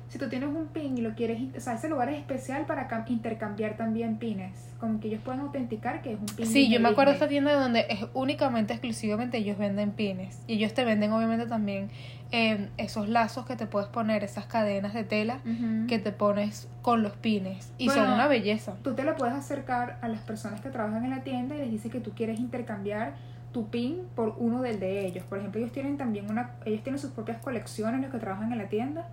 si 0.08 0.18
tú 0.18 0.28
tienes 0.28 0.48
un 0.48 0.66
pin 0.68 0.96
y 0.96 1.02
lo 1.02 1.14
quieres, 1.14 1.38
o 1.56 1.60
sea, 1.60 1.74
ese 1.74 1.88
lugar 1.88 2.08
es 2.08 2.18
especial 2.18 2.64
para 2.64 2.88
cam- 2.88 3.04
intercambiar 3.10 3.76
también 3.76 4.16
pines, 4.18 4.52
como 4.80 5.00
que 5.00 5.08
ellos 5.08 5.20
pueden 5.22 5.40
autenticar 5.40 6.00
que 6.00 6.14
es 6.14 6.18
un 6.18 6.24
pin. 6.26 6.46
Sí, 6.46 6.70
yo 6.70 6.80
me 6.80 6.88
acuerdo 6.88 7.10
de 7.10 7.16
esta 7.16 7.28
tienda 7.28 7.52
donde 7.52 7.84
es 7.90 8.06
únicamente, 8.14 8.72
exclusivamente 8.72 9.36
ellos 9.36 9.58
venden 9.58 9.90
pines. 9.92 10.40
Y 10.46 10.54
ellos 10.54 10.72
te 10.72 10.84
venden 10.86 11.12
obviamente 11.12 11.44
también 11.46 11.90
eh, 12.32 12.68
esos 12.78 13.08
lazos 13.08 13.44
que 13.44 13.54
te 13.56 13.66
puedes 13.66 13.88
poner, 13.90 14.24
esas 14.24 14.46
cadenas 14.46 14.94
de 14.94 15.04
tela 15.04 15.40
que 15.88 15.98
te 15.98 16.10
pones 16.12 16.68
con 16.80 17.02
los 17.02 17.12
pines. 17.12 17.72
Y 17.76 17.86
Bueno, 17.86 18.04
son 18.04 18.12
una 18.14 18.28
belleza. 18.28 18.76
Tú 18.82 18.94
te 18.94 19.04
lo 19.04 19.14
puedes 19.14 19.34
acercar 19.34 19.98
a 20.00 20.08
las 20.08 20.20
personas 20.20 20.60
que 20.62 20.70
trabajan 20.70 21.04
en 21.04 21.10
la 21.10 21.20
tienda 21.22 21.54
y 21.54 21.58
les 21.58 21.70
dices 21.70 21.92
que 21.92 22.00
tú 22.00 22.12
quieres 22.14 22.40
intercambiar 22.40 23.14
tu 23.52 23.68
pin 23.68 23.98
por 24.14 24.36
uno 24.38 24.62
del 24.62 24.80
de 24.80 25.06
ellos. 25.06 25.24
Por 25.24 25.38
ejemplo, 25.38 25.60
ellos 25.60 25.72
tienen 25.72 25.96
también 25.98 26.30
una, 26.30 26.52
ellos 26.64 26.82
tienen 26.82 26.98
sus 26.98 27.10
propias 27.10 27.38
colecciones 27.38 28.00
los 28.00 28.10
que 28.10 28.18
trabajan 28.18 28.52
en 28.52 28.58
la 28.58 28.68
tienda 28.68 29.06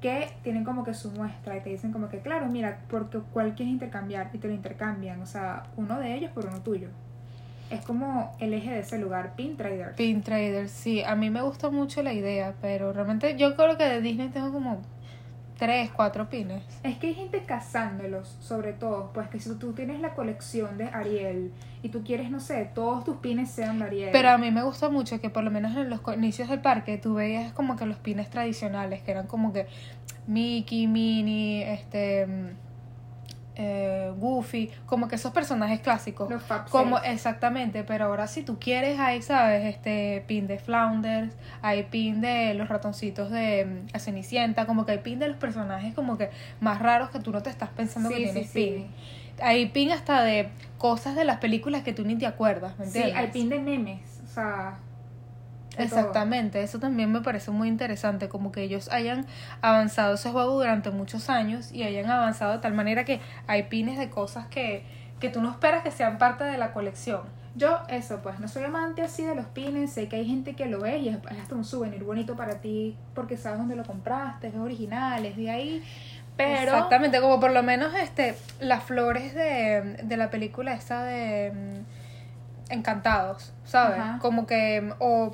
que 0.00 0.30
tienen 0.42 0.64
como 0.64 0.84
que 0.84 0.94
su 0.94 1.10
muestra 1.10 1.56
y 1.56 1.60
te 1.60 1.70
dicen 1.70 1.92
como 1.92 2.08
que, 2.08 2.20
claro, 2.20 2.46
mira, 2.46 2.80
porque 2.88 3.18
cuál 3.32 3.54
quieres 3.54 3.72
intercambiar 3.72 4.30
y 4.32 4.38
te 4.38 4.48
lo 4.48 4.54
intercambian, 4.54 5.20
o 5.20 5.26
sea, 5.26 5.64
uno 5.76 5.98
de 5.98 6.14
ellos 6.14 6.30
por 6.32 6.46
uno 6.46 6.60
tuyo. 6.60 6.88
Es 7.70 7.84
como 7.84 8.34
el 8.40 8.52
eje 8.52 8.70
de 8.70 8.80
ese 8.80 8.98
lugar, 8.98 9.34
Pin 9.36 9.56
Trader. 9.56 9.94
Pin 9.94 10.22
Trader, 10.22 10.68
sí, 10.68 11.02
a 11.02 11.14
mí 11.14 11.30
me 11.30 11.42
gusta 11.42 11.70
mucho 11.70 12.02
la 12.02 12.12
idea, 12.12 12.54
pero 12.60 12.92
realmente 12.92 13.36
yo 13.36 13.54
creo 13.54 13.76
que 13.76 13.84
de 13.84 14.00
Disney 14.00 14.28
tengo 14.28 14.52
como 14.52 14.80
tres, 15.60 15.90
cuatro 15.94 16.30
pines. 16.30 16.62
Es 16.82 16.96
que 16.96 17.08
hay 17.08 17.14
gente 17.14 17.44
cazándolos, 17.44 18.36
sobre 18.40 18.72
todo, 18.72 19.10
pues 19.12 19.28
que 19.28 19.38
si 19.38 19.54
tú 19.56 19.74
tienes 19.74 20.00
la 20.00 20.14
colección 20.14 20.78
de 20.78 20.86
Ariel 20.86 21.52
y 21.82 21.90
tú 21.90 22.02
quieres, 22.02 22.30
no 22.30 22.40
sé, 22.40 22.70
todos 22.74 23.04
tus 23.04 23.18
pines 23.18 23.50
sean 23.50 23.78
de 23.78 23.84
Ariel. 23.84 24.08
Pero 24.10 24.30
a 24.30 24.38
mí 24.38 24.50
me 24.50 24.62
gusta 24.62 24.88
mucho 24.88 25.20
que 25.20 25.28
por 25.28 25.44
lo 25.44 25.50
menos 25.50 25.76
en 25.76 25.90
los 25.90 26.00
inicios 26.16 26.48
del 26.48 26.62
parque 26.62 26.96
tú 26.96 27.14
veías 27.14 27.52
como 27.52 27.76
que 27.76 27.84
los 27.84 27.98
pines 27.98 28.30
tradicionales, 28.30 29.02
que 29.02 29.10
eran 29.10 29.26
como 29.26 29.52
que 29.52 29.66
Mickey, 30.26 30.86
Minnie, 30.86 31.70
este 31.70 32.26
eh, 33.56 34.12
Goofy, 34.16 34.70
como 34.86 35.08
que 35.08 35.16
esos 35.16 35.32
personajes 35.32 35.80
clásicos. 35.80 36.30
Los 36.30 36.42
Fab 36.42 36.68
Como 36.68 36.98
exactamente, 36.98 37.84
pero 37.84 38.06
ahora 38.06 38.26
si 38.26 38.42
tú 38.42 38.58
quieres, 38.58 38.98
hay, 38.98 39.22
¿sabes? 39.22 39.64
Este 39.66 40.24
pin 40.26 40.46
de 40.46 40.58
Flounders, 40.58 41.34
hay 41.62 41.82
pin 41.84 42.20
de 42.20 42.54
los 42.54 42.68
ratoncitos 42.68 43.30
de 43.30 43.86
mm, 43.94 43.98
Cenicienta, 43.98 44.66
como 44.66 44.86
que 44.86 44.92
hay 44.92 44.98
pin 44.98 45.18
de 45.18 45.28
los 45.28 45.36
personajes 45.36 45.94
como 45.94 46.16
que 46.16 46.30
más 46.60 46.80
raros 46.80 47.10
que 47.10 47.18
tú 47.20 47.32
no 47.32 47.42
te 47.42 47.50
estás 47.50 47.68
pensando 47.70 48.08
que 48.08 48.16
Sí, 48.16 48.22
tienes 48.24 48.50
sí. 48.50 48.52
pin. 48.54 48.86
Hay 49.42 49.66
pin 49.66 49.90
hasta 49.92 50.22
de 50.22 50.48
cosas 50.78 51.16
de 51.16 51.24
las 51.24 51.38
películas 51.38 51.82
que 51.82 51.92
tú 51.92 52.04
ni 52.04 52.16
te 52.16 52.26
acuerdas, 52.26 52.78
¿me 52.78 52.84
Sí, 52.86 52.98
entiendes? 52.98 53.16
hay 53.16 53.26
pin 53.28 53.48
de 53.48 53.58
memes, 53.58 54.20
o 54.24 54.26
sea... 54.26 54.78
todo. 55.70 55.82
Exactamente, 55.84 56.62
eso 56.62 56.78
también 56.78 57.12
me 57.12 57.20
parece 57.20 57.50
muy 57.50 57.68
interesante, 57.68 58.28
como 58.28 58.52
que 58.52 58.62
ellos 58.62 58.88
hayan 58.90 59.26
avanzado 59.62 60.14
ese 60.14 60.30
juego 60.30 60.54
durante 60.54 60.90
muchos 60.90 61.30
años 61.30 61.72
y 61.72 61.82
hayan 61.82 62.10
avanzado 62.10 62.52
de 62.52 62.58
tal 62.58 62.74
manera 62.74 63.04
que 63.04 63.20
hay 63.46 63.64
pines 63.64 63.98
de 63.98 64.10
cosas 64.10 64.46
que, 64.46 64.84
que 65.20 65.28
tú 65.28 65.40
no 65.40 65.50
esperas 65.50 65.82
que 65.82 65.90
sean 65.90 66.18
parte 66.18 66.44
de 66.44 66.58
la 66.58 66.72
colección. 66.72 67.22
Yo, 67.56 67.80
eso, 67.88 68.20
pues, 68.22 68.38
no 68.38 68.46
soy 68.46 68.62
amante 68.62 69.02
así 69.02 69.24
de 69.24 69.34
los 69.34 69.46
pines, 69.46 69.92
sé 69.92 70.06
que 70.06 70.16
hay 70.16 70.26
gente 70.26 70.54
que 70.54 70.66
lo 70.66 70.80
ve 70.80 70.98
y 70.98 71.08
es, 71.08 71.16
es 71.16 71.38
hasta 71.40 71.56
un 71.56 71.64
souvenir 71.64 72.04
bonito 72.04 72.36
para 72.36 72.60
ti 72.60 72.96
porque 73.14 73.36
sabes 73.36 73.58
dónde 73.58 73.74
lo 73.74 73.84
compraste, 73.84 74.48
es 74.48 74.54
original, 74.54 75.26
es 75.26 75.36
de 75.36 75.50
ahí, 75.50 75.82
pero... 76.36 76.74
Exactamente, 76.74 77.20
como 77.20 77.40
por 77.40 77.50
lo 77.50 77.62
menos 77.62 77.92
este 77.94 78.34
las 78.60 78.84
flores 78.84 79.34
de, 79.34 79.98
de 80.02 80.16
la 80.16 80.30
película 80.30 80.74
esa 80.74 81.02
de 81.02 81.52
mm, 81.52 82.09
Encantados, 82.70 83.52
¿sabes? 83.64 83.98
Ajá. 83.98 84.18
Como 84.20 84.46
que, 84.46 84.92
o 84.98 85.32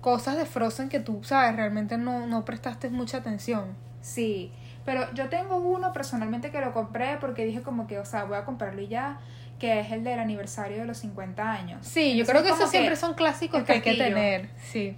cosas 0.00 0.36
de 0.36 0.46
Frozen 0.46 0.88
que 0.88 1.00
tú, 1.00 1.22
¿sabes? 1.24 1.54
Realmente 1.56 1.98
no, 1.98 2.26
no 2.26 2.44
prestaste 2.44 2.88
mucha 2.90 3.18
atención. 3.18 3.66
Sí, 4.00 4.52
pero 4.84 5.12
yo 5.12 5.28
tengo 5.28 5.56
uno 5.56 5.92
personalmente 5.92 6.50
que 6.50 6.60
lo 6.60 6.72
compré 6.72 7.16
porque 7.20 7.44
dije 7.44 7.62
como 7.62 7.86
que, 7.86 7.98
o 7.98 8.04
sea, 8.04 8.24
voy 8.24 8.38
a 8.38 8.44
comprarlo 8.44 8.80
y 8.80 8.88
ya, 8.88 9.18
que 9.58 9.80
es 9.80 9.90
el 9.92 10.04
del 10.04 10.18
aniversario 10.20 10.78
de 10.78 10.86
los 10.86 10.98
50 10.98 11.50
años. 11.50 11.86
Sí, 11.86 12.16
yo 12.16 12.24
creo 12.24 12.42
que 12.42 12.50
esos 12.50 12.70
siempre 12.70 12.96
son 12.96 13.14
clásicos 13.14 13.64
que 13.64 13.72
hay 13.72 13.80
que 13.82 13.94
tener, 13.94 14.48
sí. 14.62 14.96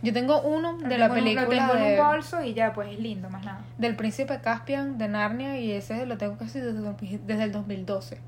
Yo 0.00 0.12
tengo 0.12 0.40
uno 0.42 0.76
de 0.78 0.96
la 0.96 1.06
en 1.06 1.10
un- 1.10 1.16
Lo 1.18 1.24
película 1.24 1.48
tengo 1.48 1.74
en 1.74 1.82
de- 1.82 2.00
un 2.00 2.06
bolso 2.06 2.44
y 2.44 2.54
ya, 2.54 2.72
pues 2.72 2.92
es 2.92 3.00
lindo, 3.00 3.28
más 3.30 3.44
nada. 3.44 3.62
del 3.78 3.96
príncipe 3.96 4.40
Caspian 4.40 4.96
de 4.98 5.08
Narnia 5.08 5.58
y 5.58 5.72
ese 5.72 6.06
lo 6.06 6.16
tengo 6.18 6.36
casi 6.36 6.60
desde, 6.60 7.18
desde 7.26 7.42
el 7.42 7.50
2012. 7.50 8.20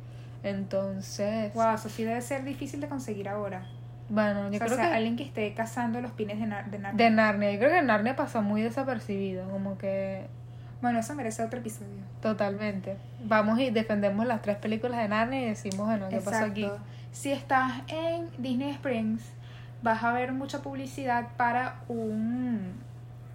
Entonces, 0.43 1.53
Wow, 1.55 1.75
eso 1.75 1.89
sí 1.89 2.05
debe 2.05 2.21
ser 2.21 2.45
difícil 2.45 2.81
de 2.81 2.89
conseguir 2.89 3.29
ahora. 3.29 3.63
bueno, 4.09 4.49
yo 4.51 4.57
o 4.57 4.59
sea, 4.59 4.59
creo 4.67 4.73
o 4.73 4.77
sea, 4.77 4.89
que 4.91 4.95
alguien 4.97 5.17
que 5.17 5.25
esté 5.25 5.53
cazando 5.55 6.01
los 6.01 6.13
pines 6.13 6.39
de, 6.41 6.47
Nar 6.47 6.71
de 6.71 6.79
Narnia. 6.79 7.05
de 7.05 7.11
Narnia, 7.11 7.53
yo 7.53 7.59
creo 7.59 7.71
que 7.73 7.83
Narnia 7.83 8.17
pasó 8.17 8.43
muy 8.43 8.63
desapercibido, 8.63 9.49
como 9.51 9.77
que 9.79 10.27
Bueno, 10.83 10.99
eso 10.99 11.15
merece 11.15 11.43
otro 11.45 11.59
episodio. 11.61 12.03
totalmente. 12.23 12.97
Vamos 13.25 13.59
y 13.61 13.71
defendemos 13.71 14.27
las 14.27 14.41
tres 14.43 14.57
películas 14.57 14.99
de 14.99 15.09
Narnia 15.09 15.43
y 15.43 15.45
decimos, 15.47 15.87
bueno, 15.87 16.09
¿qué 16.09 16.21
pasó 16.21 16.45
aquí? 16.47 16.67
Si 17.13 17.33
estás 17.33 17.73
en 17.89 18.29
Disney 18.39 18.71
Springs, 18.71 19.23
vas 19.83 20.03
a 20.05 20.13
ver 20.13 20.33
mucha 20.33 20.61
publicidad 20.63 21.29
para 21.37 21.77
un, 21.89 22.73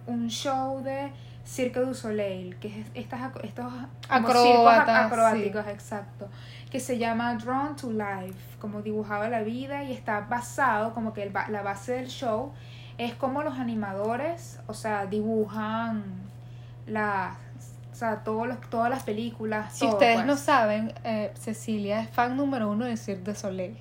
un 0.06 0.28
show 0.28 0.82
de 0.82 1.10
Cirque 1.46 1.80
du 1.80 1.94
Soleil, 1.94 2.56
que 2.56 2.80
es 2.80 2.86
estas, 2.94 3.30
estos 3.44 3.64
como 3.72 4.28
Acróbatas, 4.28 4.42
circos 4.42 4.74
ac- 4.94 5.06
acrobáticos, 5.06 5.66
exacto, 5.68 6.28
que 6.70 6.80
se 6.80 6.98
llama 6.98 7.34
Drawn 7.36 7.76
to 7.76 7.92
Life, 7.92 8.58
como 8.60 8.82
dibujado 8.82 9.28
la 9.28 9.42
vida 9.42 9.84
y 9.84 9.92
está 9.92 10.20
basado 10.22 10.92
como 10.92 11.12
que 11.14 11.22
el 11.22 11.32
la 11.32 11.62
base 11.62 11.92
del 11.92 12.08
show 12.08 12.52
es 12.98 13.14
como 13.14 13.42
los 13.42 13.58
animadores, 13.58 14.58
o 14.66 14.74
sea, 14.74 15.06
dibujan 15.06 16.02
las, 16.86 17.36
o 17.92 17.94
sea, 17.94 18.24
todos 18.24 18.48
los, 18.48 18.60
todas 18.68 18.90
las 18.90 19.02
películas. 19.04 19.72
Si 19.72 19.80
todo, 19.80 19.92
ustedes 19.92 20.14
pues. 20.16 20.26
no 20.26 20.36
saben, 20.36 20.92
eh, 21.04 21.32
Cecilia 21.38 22.00
es 22.00 22.10
fan 22.10 22.36
número 22.36 22.70
uno 22.70 22.86
de 22.86 22.96
Cirque 22.96 23.32
du 23.32 23.34
Soleil. 23.36 23.76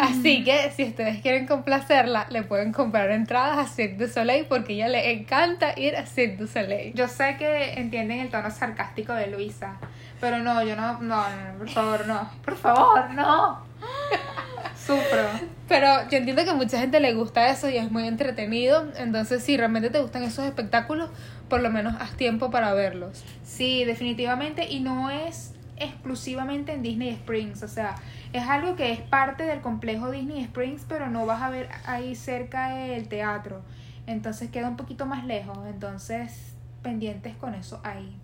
Así 0.00 0.44
que 0.44 0.70
si 0.70 0.84
ustedes 0.84 1.20
quieren 1.22 1.46
complacerla, 1.46 2.26
le 2.30 2.42
pueden 2.42 2.72
comprar 2.72 3.10
entradas 3.10 3.58
a 3.58 3.66
Cirque 3.66 4.06
du 4.06 4.12
Soleil 4.12 4.46
porque 4.46 4.72
a 4.72 4.76
ella 4.76 4.88
le 4.88 5.12
encanta 5.12 5.78
ir 5.78 5.96
a 5.96 6.06
Cirque 6.06 6.36
du 6.36 6.46
Soleil. 6.46 6.94
Yo 6.94 7.08
sé 7.08 7.36
que 7.38 7.74
entienden 7.74 8.20
el 8.20 8.30
tono 8.30 8.50
sarcástico 8.50 9.12
de 9.12 9.28
Luisa, 9.28 9.76
pero 10.20 10.38
no, 10.38 10.62
yo 10.62 10.76
no, 10.76 11.00
no, 11.00 11.22
no, 11.28 11.58
por 11.58 11.68
favor, 11.68 12.06
no, 12.06 12.30
por 12.44 12.56
favor, 12.56 13.10
no. 13.10 13.60
Sufro. 14.86 15.28
Pero 15.68 16.08
yo 16.10 16.18
entiendo 16.18 16.42
que 16.44 16.50
a 16.50 16.54
mucha 16.54 16.78
gente 16.78 17.00
le 17.00 17.14
gusta 17.14 17.48
eso 17.48 17.68
y 17.68 17.76
es 17.76 17.90
muy 17.90 18.06
entretenido. 18.06 18.90
Entonces, 18.96 19.42
si 19.42 19.56
realmente 19.56 19.90
te 19.90 20.00
gustan 20.00 20.22
esos 20.22 20.44
espectáculos, 20.44 21.10
por 21.48 21.60
lo 21.60 21.70
menos 21.70 21.94
haz 22.00 22.16
tiempo 22.16 22.50
para 22.50 22.72
verlos. 22.72 23.22
Sí, 23.44 23.84
definitivamente, 23.84 24.68
y 24.68 24.80
no 24.80 25.10
es 25.10 25.54
exclusivamente 25.76 26.72
en 26.72 26.82
Disney 26.82 27.10
Springs, 27.10 27.62
o 27.62 27.68
sea, 27.68 27.96
es 28.32 28.48
algo 28.48 28.76
que 28.76 28.92
es 28.92 29.00
parte 29.00 29.44
del 29.44 29.60
complejo 29.60 30.10
Disney 30.10 30.42
Springs, 30.44 30.84
pero 30.88 31.08
no 31.08 31.26
vas 31.26 31.42
a 31.42 31.50
ver 31.50 31.68
ahí 31.84 32.14
cerca 32.14 32.84
el 32.84 33.08
teatro, 33.08 33.62
entonces 34.06 34.50
queda 34.50 34.68
un 34.68 34.76
poquito 34.76 35.06
más 35.06 35.24
lejos, 35.24 35.58
entonces 35.66 36.54
pendientes 36.82 37.34
con 37.36 37.54
eso 37.54 37.80
ahí. 37.82 38.16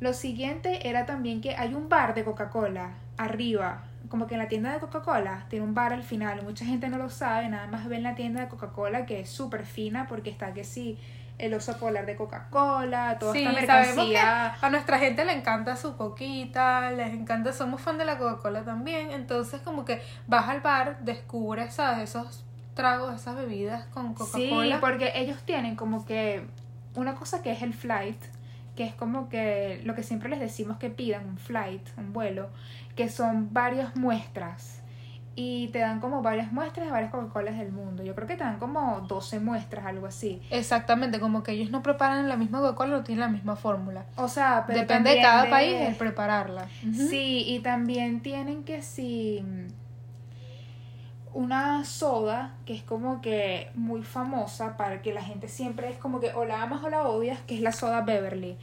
Lo 0.00 0.14
siguiente 0.14 0.88
era 0.88 1.06
también 1.06 1.40
que 1.40 1.54
hay 1.56 1.74
un 1.74 1.88
bar 1.88 2.14
de 2.14 2.24
Coca-Cola 2.24 2.94
arriba, 3.16 3.84
como 4.08 4.26
que 4.26 4.34
en 4.34 4.40
la 4.40 4.48
tienda 4.48 4.72
de 4.72 4.80
Coca-Cola 4.80 5.46
tiene 5.48 5.64
un 5.64 5.74
bar 5.74 5.92
al 5.92 6.02
final, 6.02 6.42
mucha 6.42 6.64
gente 6.64 6.88
no 6.88 6.98
lo 6.98 7.08
sabe, 7.08 7.48
nada 7.48 7.66
más 7.66 7.88
ven 7.88 8.02
la 8.02 8.14
tienda 8.14 8.40
de 8.40 8.48
Coca-Cola 8.48 9.06
que 9.06 9.20
es 9.20 9.28
súper 9.28 9.64
fina 9.64 10.06
porque 10.08 10.30
está 10.30 10.52
que 10.52 10.64
sí, 10.64 10.98
el 11.38 11.54
oso 11.54 11.76
polar 11.78 12.06
de 12.06 12.14
Coca-Cola, 12.16 13.16
toda 13.18 13.32
Sí, 13.32 13.44
esta 13.44 13.66
sabemos 13.66 13.96
mercancía. 13.96 14.54
A 14.60 14.70
nuestra 14.70 14.98
gente 14.98 15.24
le 15.24 15.32
encanta 15.32 15.76
su 15.76 15.96
coquita, 15.96 16.90
les 16.92 17.12
encanta, 17.14 17.52
somos 17.52 17.80
fan 17.80 17.98
de 17.98 18.04
la 18.04 18.18
Coca-Cola 18.18 18.62
también. 18.62 19.10
Entonces, 19.10 19.60
como 19.62 19.84
que 19.84 20.00
vas 20.26 20.48
al 20.48 20.60
bar, 20.60 20.98
descubres, 21.00 21.74
¿sabes? 21.74 22.10
Esos 22.10 22.44
tragos, 22.74 23.14
esas 23.14 23.36
bebidas 23.36 23.86
con 23.86 24.10
Sí, 24.10 24.48
Coca-Cola. 24.48 24.80
porque 24.80 25.12
ellos 25.16 25.38
tienen 25.44 25.74
como 25.76 26.04
que 26.06 26.46
una 26.94 27.14
cosa 27.14 27.42
que 27.42 27.50
es 27.52 27.62
el 27.62 27.74
flight, 27.74 28.22
que 28.76 28.84
es 28.84 28.94
como 28.94 29.28
que 29.28 29.80
lo 29.84 29.94
que 29.94 30.02
siempre 30.02 30.28
les 30.30 30.38
decimos 30.40 30.78
que 30.78 30.90
pidan, 30.90 31.26
un 31.26 31.38
flight, 31.38 31.82
un 31.96 32.12
vuelo, 32.12 32.50
que 32.96 33.08
son 33.08 33.52
varias 33.52 33.96
muestras. 33.96 34.81
Y 35.34 35.68
te 35.68 35.78
dan 35.78 36.00
como 36.00 36.20
varias 36.20 36.52
muestras 36.52 36.84
de 36.86 36.92
varias 36.92 37.10
Coca-Colas 37.10 37.56
del 37.56 37.72
mundo. 37.72 38.02
Yo 38.02 38.14
creo 38.14 38.28
que 38.28 38.36
te 38.36 38.44
dan 38.44 38.58
como 38.58 39.00
12 39.08 39.40
muestras, 39.40 39.86
algo 39.86 40.06
así. 40.06 40.42
Exactamente, 40.50 41.20
como 41.20 41.42
que 41.42 41.52
ellos 41.52 41.70
no 41.70 41.82
preparan 41.82 42.28
la 42.28 42.36
misma 42.36 42.60
Coca-Cola, 42.60 42.98
no 42.98 43.02
tienen 43.02 43.20
la 43.20 43.28
misma 43.28 43.56
fórmula. 43.56 44.04
O 44.16 44.28
sea, 44.28 44.64
pero 44.66 44.80
Depende 44.80 45.14
de 45.14 45.22
cada 45.22 45.44
de- 45.44 45.50
país 45.50 45.74
el 45.80 45.94
prepararla. 45.96 46.66
Sí, 46.94 47.44
y 47.46 47.60
también 47.60 48.20
tienen 48.20 48.62
que 48.64 48.82
si 48.82 49.42
una 51.34 51.84
soda 51.84 52.52
que 52.66 52.74
es 52.74 52.82
como 52.82 53.22
que 53.22 53.70
muy 53.74 54.02
famosa 54.02 54.76
para 54.76 55.00
que 55.00 55.14
la 55.14 55.22
gente 55.22 55.48
siempre 55.48 55.88
es 55.88 55.96
como 55.96 56.20
que 56.20 56.30
o 56.34 56.44
la 56.44 56.62
amas 56.62 56.82
o 56.84 56.90
la 56.90 57.04
odias, 57.08 57.40
que 57.46 57.54
es 57.54 57.62
la 57.62 57.72
soda 57.72 58.02
Beverly. 58.02 58.58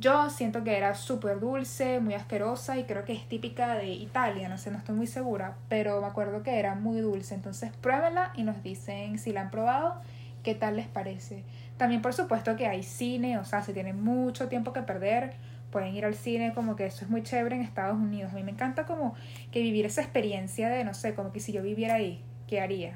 Yo 0.00 0.30
siento 0.30 0.62
que 0.62 0.76
era 0.76 0.94
súper 0.94 1.40
dulce, 1.40 1.98
muy 1.98 2.14
asquerosa 2.14 2.78
y 2.78 2.84
creo 2.84 3.04
que 3.04 3.12
es 3.12 3.28
típica 3.28 3.74
de 3.74 3.88
Italia, 3.88 4.48
no 4.48 4.56
sé, 4.56 4.70
no 4.70 4.78
estoy 4.78 4.94
muy 4.94 5.08
segura, 5.08 5.56
pero 5.68 6.00
me 6.00 6.06
acuerdo 6.06 6.44
que 6.44 6.58
era 6.58 6.76
muy 6.76 7.00
dulce. 7.00 7.34
Entonces 7.34 7.72
pruébenla 7.80 8.30
y 8.36 8.44
nos 8.44 8.62
dicen 8.62 9.18
si 9.18 9.32
la 9.32 9.40
han 9.42 9.50
probado, 9.50 10.00
qué 10.44 10.54
tal 10.54 10.76
les 10.76 10.86
parece. 10.86 11.42
También 11.78 12.00
por 12.00 12.14
supuesto 12.14 12.54
que 12.54 12.68
hay 12.68 12.84
cine, 12.84 13.38
o 13.38 13.44
sea, 13.44 13.62
si 13.62 13.72
tienen 13.72 14.00
mucho 14.02 14.48
tiempo 14.48 14.72
que 14.72 14.82
perder, 14.82 15.34
pueden 15.72 15.94
ir 15.94 16.04
al 16.04 16.14
cine, 16.14 16.52
como 16.54 16.76
que 16.76 16.86
eso 16.86 17.04
es 17.04 17.10
muy 17.10 17.22
chévere 17.24 17.56
en 17.56 17.62
Estados 17.62 17.96
Unidos. 17.96 18.32
A 18.32 18.36
mí 18.36 18.44
me 18.44 18.52
encanta 18.52 18.86
como 18.86 19.14
que 19.50 19.60
vivir 19.60 19.84
esa 19.84 20.00
experiencia 20.00 20.68
de, 20.68 20.84
no 20.84 20.94
sé, 20.94 21.14
como 21.14 21.32
que 21.32 21.40
si 21.40 21.52
yo 21.52 21.62
viviera 21.62 21.94
ahí, 21.94 22.22
¿qué 22.46 22.60
haría? 22.60 22.94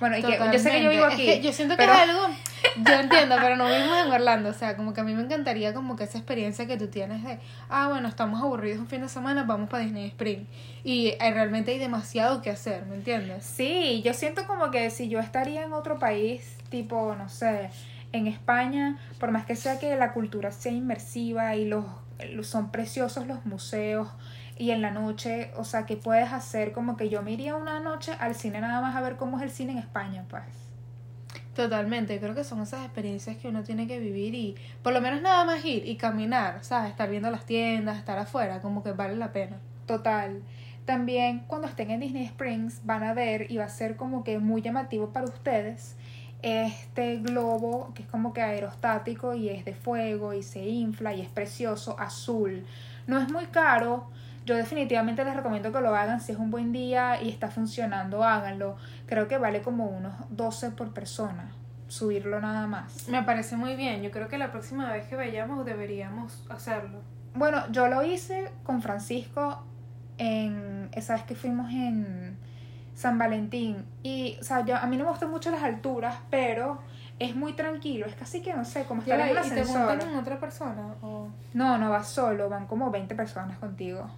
Bueno, 0.00 0.16
y 0.16 0.22
que 0.22 0.38
yo 0.52 0.58
sé 0.58 0.70
que 0.70 0.82
yo 0.82 0.90
vivo 0.90 1.04
aquí. 1.04 1.28
Es 1.28 1.36
que 1.38 1.42
yo 1.42 1.52
siento 1.52 1.76
pero- 1.76 1.92
que 1.92 2.02
es 2.02 2.08
algo. 2.10 2.22
Yo 2.76 2.94
entiendo, 2.94 3.36
pero 3.40 3.56
no 3.56 3.66
vivimos 3.66 4.06
en 4.06 4.12
Orlando. 4.12 4.50
O 4.50 4.52
sea, 4.52 4.76
como 4.76 4.92
que 4.92 5.00
a 5.00 5.04
mí 5.04 5.14
me 5.14 5.22
encantaría 5.22 5.74
como 5.74 5.96
que 5.96 6.04
esa 6.04 6.18
experiencia 6.18 6.66
que 6.66 6.76
tú 6.76 6.88
tienes 6.88 7.22
de, 7.24 7.38
ah, 7.68 7.88
bueno, 7.88 8.08
estamos 8.08 8.40
aburridos 8.42 8.80
un 8.80 8.86
fin 8.86 9.00
de 9.02 9.08
semana, 9.08 9.44
vamos 9.44 9.68
para 9.68 9.82
Disney 9.82 10.06
Spring. 10.08 10.46
Y 10.84 11.08
eh, 11.08 11.30
realmente 11.32 11.72
hay 11.72 11.78
demasiado 11.78 12.42
que 12.42 12.50
hacer, 12.50 12.86
¿me 12.86 12.96
entiendes? 12.96 13.44
Sí, 13.44 14.02
yo 14.04 14.14
siento 14.14 14.46
como 14.46 14.70
que 14.70 14.90
si 14.90 15.08
yo 15.08 15.20
estaría 15.20 15.64
en 15.64 15.72
otro 15.72 15.98
país, 15.98 16.56
tipo, 16.70 17.14
no 17.16 17.28
sé, 17.28 17.70
en 18.12 18.26
España, 18.26 18.98
por 19.18 19.30
más 19.30 19.46
que 19.46 19.56
sea 19.56 19.78
que 19.78 19.94
la 19.96 20.12
cultura 20.12 20.50
sea 20.50 20.72
inmersiva 20.72 21.56
y 21.56 21.66
los 21.66 21.84
son 22.42 22.70
preciosos 22.70 23.26
los 23.26 23.46
museos 23.46 24.08
y 24.60 24.72
en 24.72 24.82
la 24.82 24.90
noche, 24.90 25.52
o 25.56 25.64
sea, 25.64 25.86
que 25.86 25.96
puedes 25.96 26.32
hacer 26.32 26.72
como 26.72 26.98
que 26.98 27.08
yo 27.08 27.22
me 27.22 27.32
iría 27.32 27.56
una 27.56 27.80
noche 27.80 28.12
al 28.20 28.34
cine 28.34 28.60
nada 28.60 28.82
más 28.82 28.94
a 28.94 29.00
ver 29.00 29.16
cómo 29.16 29.38
es 29.38 29.42
el 29.42 29.50
cine 29.50 29.72
en 29.72 29.78
España, 29.78 30.26
pues. 30.28 30.69
Totalmente, 31.54 32.20
creo 32.20 32.34
que 32.34 32.44
son 32.44 32.62
esas 32.62 32.84
experiencias 32.84 33.36
que 33.36 33.48
uno 33.48 33.64
tiene 33.64 33.88
que 33.88 33.98
vivir 33.98 34.34
y 34.34 34.54
por 34.82 34.92
lo 34.92 35.00
menos 35.00 35.20
nada 35.20 35.44
más 35.44 35.64
ir 35.64 35.86
y 35.86 35.96
caminar, 35.96 36.62
¿sabes? 36.62 36.90
Estar 36.90 37.10
viendo 37.10 37.30
las 37.30 37.44
tiendas, 37.44 37.98
estar 37.98 38.18
afuera, 38.18 38.60
como 38.60 38.82
que 38.84 38.92
vale 38.92 39.16
la 39.16 39.32
pena. 39.32 39.58
Total. 39.86 40.42
También 40.84 41.40
cuando 41.46 41.66
estén 41.66 41.90
en 41.90 42.00
Disney 42.00 42.24
Springs 42.24 42.82
van 42.84 43.02
a 43.02 43.14
ver 43.14 43.50
y 43.50 43.56
va 43.56 43.64
a 43.64 43.68
ser 43.68 43.96
como 43.96 44.22
que 44.22 44.38
muy 44.38 44.62
llamativo 44.62 45.12
para 45.12 45.26
ustedes 45.26 45.96
este 46.42 47.18
globo 47.18 47.92
que 47.94 48.02
es 48.02 48.08
como 48.08 48.32
que 48.32 48.40
aerostático 48.40 49.34
y 49.34 49.48
es 49.48 49.64
de 49.64 49.74
fuego 49.74 50.32
y 50.32 50.42
se 50.42 50.64
infla 50.66 51.12
y 51.14 51.20
es 51.20 51.28
precioso, 51.28 51.98
azul. 51.98 52.64
No 53.06 53.18
es 53.20 53.30
muy 53.30 53.46
caro, 53.46 54.08
yo 54.50 54.56
definitivamente 54.56 55.24
les 55.24 55.36
recomiendo 55.36 55.70
que 55.70 55.80
lo 55.80 55.94
hagan 55.94 56.20
si 56.20 56.32
es 56.32 56.38
un 56.38 56.50
buen 56.50 56.72
día 56.72 57.22
y 57.22 57.28
está 57.28 57.46
funcionando, 57.46 58.24
háganlo. 58.24 58.76
Creo 59.06 59.28
que 59.28 59.38
vale 59.38 59.62
como 59.62 59.86
unos 59.86 60.12
12 60.30 60.72
por 60.72 60.92
persona 60.92 61.52
subirlo 61.86 62.40
nada 62.40 62.66
más. 62.66 63.08
Me 63.08 63.22
parece 63.22 63.54
muy 63.54 63.76
bien, 63.76 64.02
yo 64.02 64.10
creo 64.10 64.26
que 64.26 64.38
la 64.38 64.50
próxima 64.50 64.90
vez 64.90 65.06
que 65.06 65.14
vayamos 65.14 65.64
deberíamos 65.64 66.44
hacerlo. 66.48 67.00
Bueno, 67.32 67.62
yo 67.70 67.86
lo 67.86 68.02
hice 68.02 68.50
con 68.64 68.82
Francisco 68.82 69.62
en 70.18 70.88
esa 70.94 71.14
vez 71.14 71.22
que 71.22 71.36
fuimos 71.36 71.70
en 71.70 72.36
San 72.96 73.18
Valentín 73.18 73.86
y 74.02 74.36
o 74.40 74.42
sea, 74.42 74.64
yo, 74.64 74.74
a 74.74 74.86
mí 74.86 74.96
no 74.96 75.04
me 75.04 75.10
gustan 75.10 75.30
mucho 75.30 75.52
las 75.52 75.62
alturas, 75.62 76.16
pero 76.28 76.80
es 77.20 77.36
muy 77.36 77.52
tranquilo, 77.52 78.06
es 78.06 78.16
casi 78.16 78.42
que 78.42 78.52
no 78.52 78.64
sé, 78.64 78.80
en 78.80 78.90
un 78.90 78.98
ascensor. 79.38 79.94
¿Y 79.94 79.98
te 79.98 80.06
con 80.06 80.16
otra 80.16 80.40
persona 80.40 80.96
o 81.02 81.28
No, 81.54 81.78
no 81.78 81.88
vas 81.88 82.08
solo, 82.08 82.48
van 82.48 82.66
como 82.66 82.90
20 82.90 83.14
personas 83.14 83.56
contigo 83.56 84.10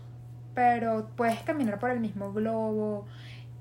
pero 0.54 1.08
puedes 1.16 1.40
caminar 1.40 1.78
por 1.78 1.90
el 1.90 2.00
mismo 2.00 2.32
globo 2.32 3.06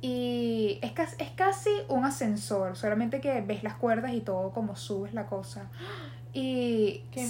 y 0.02 0.80
es 0.82 0.92
casi, 0.94 1.16
es 1.20 1.30
casi 1.32 1.70
un 1.88 2.06
ascensor, 2.06 2.76
solamente 2.76 3.22
que 3.22 3.42
ves 3.42 3.64
las 3.64 3.76
cuerdas 3.76 4.14
y 4.14 4.22
todo 4.22 4.52
como 4.52 4.76
subes 4.76 5.14
la 5.14 5.28
cosa. 5.28 5.70
Y 6.34 7.04
sí, 7.14 7.26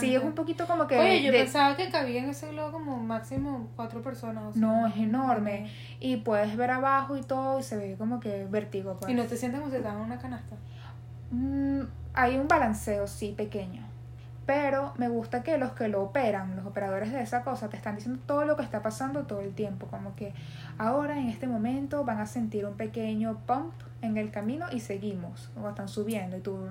sí, 0.00 0.14
es 0.14 0.22
un 0.22 0.34
poquito 0.34 0.66
como 0.66 0.86
que... 0.86 0.98
Oye, 0.98 1.22
yo 1.22 1.32
pensaba 1.32 1.76
que 1.76 1.88
cabía 1.88 2.22
en 2.22 2.28
ese 2.28 2.50
globo 2.52 2.72
como 2.72 2.98
máximo 2.98 3.68
cuatro 3.74 4.02
personas. 4.02 4.54
no, 4.54 4.86
es 4.86 4.96
enorme. 4.96 5.70
Y 5.98 6.18
puedes 6.18 6.54
ver 6.56 6.70
abajo 6.70 7.16
y 7.16 7.22
todo 7.22 7.58
y 7.58 7.62
se 7.62 7.76
ve 7.76 7.96
como 7.96 8.20
que 8.20 8.44
vértigo. 8.44 8.98
Pues. 8.98 9.10
¿Y 9.10 9.14
no 9.14 9.24
te 9.24 9.36
sientes 9.36 9.60
como 9.60 9.74
si 9.74 9.80
te 9.80 9.88
en 9.88 9.96
una 9.96 10.18
canasta? 10.18 10.56
Mm, 11.30 11.84
hay 12.12 12.36
un 12.36 12.46
balanceo, 12.46 13.06
sí, 13.06 13.32
pequeño. 13.34 13.93
Pero 14.46 14.92
me 14.98 15.08
gusta 15.08 15.42
que 15.42 15.56
los 15.56 15.72
que 15.72 15.88
lo 15.88 16.02
operan, 16.02 16.56
los 16.56 16.66
operadores 16.66 17.12
de 17.12 17.22
esa 17.22 17.42
cosa, 17.42 17.68
te 17.68 17.76
están 17.76 17.96
diciendo 17.96 18.20
todo 18.26 18.44
lo 18.44 18.56
que 18.56 18.62
está 18.62 18.82
pasando 18.82 19.24
todo 19.24 19.40
el 19.40 19.54
tiempo. 19.54 19.86
Como 19.86 20.14
que 20.16 20.34
ahora 20.78 21.18
en 21.18 21.28
este 21.28 21.46
momento 21.46 22.04
van 22.04 22.20
a 22.20 22.26
sentir 22.26 22.66
un 22.66 22.74
pequeño 22.74 23.38
pump 23.46 23.72
en 24.02 24.18
el 24.18 24.30
camino 24.30 24.66
y 24.70 24.80
seguimos. 24.80 25.50
O 25.60 25.68
están 25.68 25.88
subiendo 25.88 26.36
y 26.36 26.40
tú 26.40 26.68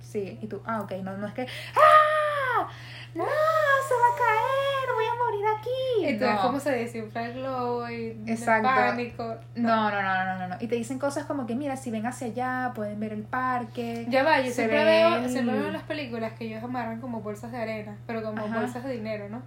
sigue. 0.00 0.38
Y 0.40 0.46
tú, 0.46 0.62
ah, 0.64 0.82
ok, 0.82 0.92
no, 1.02 1.16
no 1.16 1.26
es 1.26 1.34
que 1.34 1.46
¡Ah! 1.74 2.68
¡No! 3.14 3.24
¡Se 3.24 3.94
va 3.94 4.08
a 4.08 4.18
caer! 4.18 4.94
¡Voy 4.94 5.04
a 5.04 5.24
morir 5.24 5.44
aquí! 5.58 6.06
Entonces, 6.06 6.40
¿cómo 6.40 6.60
se 6.60 6.70
desinfla 6.70 7.26
el 7.26 7.34
globo 7.34 7.88
y 7.88 8.22
Exacto. 8.26 8.68
pánico? 8.68 9.36
No. 9.54 9.90
No, 9.90 9.90
no, 9.90 10.02
no, 10.02 10.38
no, 10.38 10.48
no, 10.48 10.56
Y 10.60 10.66
te 10.66 10.76
dicen 10.76 10.98
cosas 10.98 11.26
como 11.26 11.46
que, 11.46 11.54
mira, 11.54 11.76
si 11.76 11.90
ven 11.90 12.06
hacia 12.06 12.28
allá, 12.28 12.72
pueden 12.74 12.98
ver 13.00 13.12
el 13.12 13.22
parque. 13.22 14.06
Ya 14.08 14.22
va, 14.22 14.40
yo 14.40 14.50
siempre 14.50 14.84
veo, 14.84 15.28
siempre 15.28 15.54
veo 15.54 15.66
en 15.66 15.72
las 15.72 15.82
películas 15.82 16.32
que 16.32 16.46
ellos 16.46 16.62
amarran 16.62 17.00
como 17.00 17.20
bolsas 17.20 17.52
de 17.52 17.58
arena, 17.58 17.96
pero 18.06 18.22
como 18.22 18.46
bolsas 18.48 18.84
de 18.84 18.92
dinero, 18.92 19.28
¿no? 19.28 19.42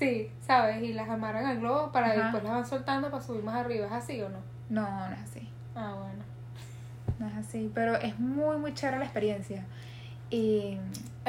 Sí, 0.00 0.30
¿sabes? 0.46 0.82
Y 0.82 0.94
las 0.94 1.08
amarran 1.08 1.44
al 1.44 1.60
globo 1.60 1.92
para 1.92 2.14
después 2.14 2.42
las 2.42 2.52
van 2.52 2.66
soltando 2.66 3.10
para 3.10 3.22
subir 3.22 3.42
más 3.42 3.54
arriba. 3.56 3.86
¿Es 3.86 3.92
así 3.92 4.20
o 4.22 4.28
no? 4.28 4.38
No, 4.70 4.82
no 4.82 5.14
es 5.14 5.20
así. 5.20 5.48
Ah, 5.74 5.94
bueno. 5.98 6.24
No 7.18 7.26
es 7.26 7.46
así, 7.46 7.70
pero 7.74 7.96
es 7.96 8.18
muy, 8.18 8.56
muy 8.56 8.72
chévere 8.72 8.98
la 8.98 9.04
experiencia. 9.04 9.64
Y 10.30 10.78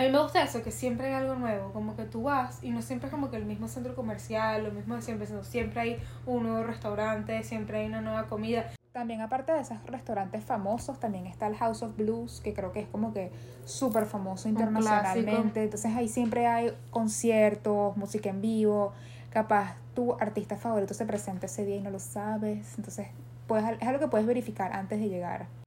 a 0.02 0.06
mí 0.06 0.12
me 0.12 0.20
gusta 0.20 0.42
eso, 0.42 0.64
que 0.64 0.72
siempre 0.72 1.08
hay 1.08 1.14
algo 1.14 1.36
nuevo, 1.36 1.72
como 1.74 1.96
que 1.96 2.06
tú 2.06 2.24
vas 2.24 2.64
y 2.64 2.72
no 2.72 2.82
siempre 2.82 3.08
es 3.08 3.12
como 3.12 3.30
que 3.30 3.38
el 3.38 3.46
mismo 3.46 3.68
centro 3.68 3.96
comercial, 3.96 4.64
lo 4.64 4.72
mismo 4.72 4.96
de 4.96 5.04
siempre, 5.04 5.28
sino 5.28 5.44
siempre 5.44 5.80
hay 5.80 6.00
un 6.26 6.44
nuevo 6.44 6.64
restaurante, 6.64 7.44
siempre 7.44 7.80
hay 7.80 7.88
una 7.88 8.02
nueva 8.02 8.26
comida. 8.26 8.66
También 8.94 9.22
aparte 9.22 9.52
de 9.52 9.62
esos 9.62 9.78
restaurantes 9.86 10.44
famosos, 10.44 11.00
también 11.00 11.28
está 11.28 11.46
el 11.46 11.56
House 11.56 11.84
of 11.84 11.96
Blues, 11.96 12.42
que 12.42 12.54
creo 12.54 12.72
que 12.72 12.80
es 12.80 12.88
como 12.88 13.14
que 13.14 13.32
súper 13.64 14.06
famoso 14.06 14.50
internacionalmente. 14.50 15.64
Entonces 15.64 15.96
ahí 15.96 16.10
siempre 16.10 16.48
hay 16.48 16.74
conciertos, 16.90 17.96
música 17.96 18.30
en 18.30 18.42
vivo, 18.42 18.94
capaz 19.30 19.76
tu 19.94 20.14
artista 20.14 20.58
favorito 20.58 20.94
se 20.96 21.06
presenta 21.06 21.46
ese 21.46 21.64
día 21.64 21.76
y 21.76 21.82
no 21.82 21.92
lo 21.92 22.00
sabes. 22.00 22.74
Entonces 22.78 23.08
puedes, 23.48 23.66
es 23.80 23.88
algo 23.88 24.00
que 24.00 24.08
puedes 24.08 24.26
verificar 24.26 24.74
antes 24.74 25.00
de 25.00 25.10
llegar. 25.10 25.61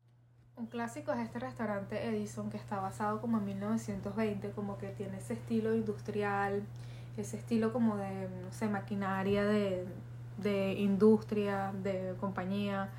Un 0.56 0.66
clásico 0.66 1.12
es 1.12 1.18
este 1.18 1.40
restaurante 1.40 2.06
Edison 2.06 2.48
que 2.48 2.56
está 2.56 2.78
basado 2.78 3.20
como 3.20 3.38
en 3.38 3.44
1920, 3.46 4.50
como 4.50 4.78
que 4.78 4.88
tiene 4.88 5.18
ese 5.18 5.34
estilo 5.34 5.74
industrial, 5.74 6.62
ese 7.16 7.36
estilo 7.36 7.72
como 7.72 7.96
de, 7.96 8.28
no 8.28 8.52
sé, 8.52 8.68
maquinaria 8.68 9.44
de, 9.44 9.84
de 10.38 10.74
industria, 10.74 11.72
de 11.82 12.14
compañía. 12.20 12.90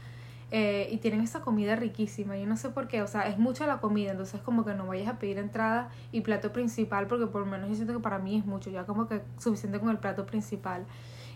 Eh, 0.52 0.90
y 0.92 0.98
tienen 0.98 1.22
esa 1.22 1.42
comida 1.42 1.78
riquísima. 1.78 2.38
Yo 2.38 2.46
no 2.46 2.58
sé 2.58 2.70
por 2.70 2.90
qué, 2.90 3.02
o 3.02 3.08
sea, 3.08 3.28
es 3.28 3.38
mucha 3.38 3.66
la 3.66 3.80
comida, 3.80 4.12
entonces 4.12 4.42
como 4.42 4.66
que 4.66 4.74
no 4.74 4.86
vayas 4.88 5.08
a 5.08 5.18
pedir 5.18 5.38
entrada 5.38 5.90
y 6.12 6.22
plato 6.22 6.52
principal, 6.52 7.08
porque 7.08 7.26
por 7.26 7.42
lo 7.42 7.48
menos 7.48 7.70
yo 7.70 7.76
siento 7.76 7.94
que 7.94 8.00
para 8.00 8.20
mí 8.20 8.38
es 8.38 8.46
mucho, 8.46 8.70
ya 8.70 8.86
como 8.86 9.08
que 9.08 9.22
suficiente 9.40 9.80
con 9.80 9.90
el 9.90 9.98
plato 9.98 10.26
principal. 10.26 10.86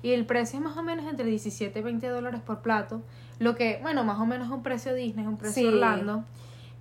Y 0.01 0.11
el 0.11 0.25
precio 0.25 0.59
es 0.59 0.65
más 0.65 0.77
o 0.77 0.83
menos 0.83 1.05
entre 1.07 1.25
17 1.25 1.77
y 1.77 1.81
20 1.81 2.07
dólares 2.07 2.41
por 2.41 2.61
plato. 2.61 3.01
Lo 3.39 3.55
que, 3.55 3.79
bueno, 3.81 4.03
más 4.03 4.19
o 4.19 4.25
menos 4.25 4.47
es 4.47 4.53
un 4.53 4.63
precio 4.63 4.93
Disney, 4.93 5.25
es 5.25 5.29
un 5.29 5.37
precio 5.37 5.69
Orlando. 5.69 6.23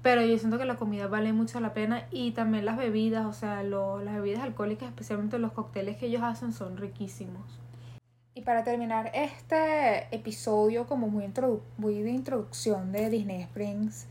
Pero 0.03 0.23
yo 0.23 0.39
siento 0.39 0.59
que 0.59 0.65
la 0.65 0.77
comida 0.77 1.09
vale 1.09 1.33
mucho 1.33 1.59
la 1.61 1.75
pena 1.75 2.07
y 2.11 2.31
también 2.31 2.65
las 2.65 2.77
bebidas, 2.77 3.27
o 3.27 3.33
sea, 3.33 3.63
lo, 3.65 4.01
las 4.01 4.15
bebidas 4.15 4.43
alcohólicas, 4.43 4.89
especialmente 4.89 5.39
los 5.39 5.53
cócteles 5.53 5.97
que 5.97 6.07
ellos 6.07 6.23
hacen, 6.23 6.53
son 6.53 6.77
riquísimos. 6.77 7.59
Y 8.35 8.43
para 8.43 8.63
terminar 8.63 9.11
este 9.15 10.15
episodio 10.15 10.87
como 10.87 11.09
muy, 11.09 11.29
muy 11.77 12.03
de 12.03 12.11
introducción 12.11 12.93
de 12.93 13.11
Disney 13.11 13.43
Springs, 13.43 14.07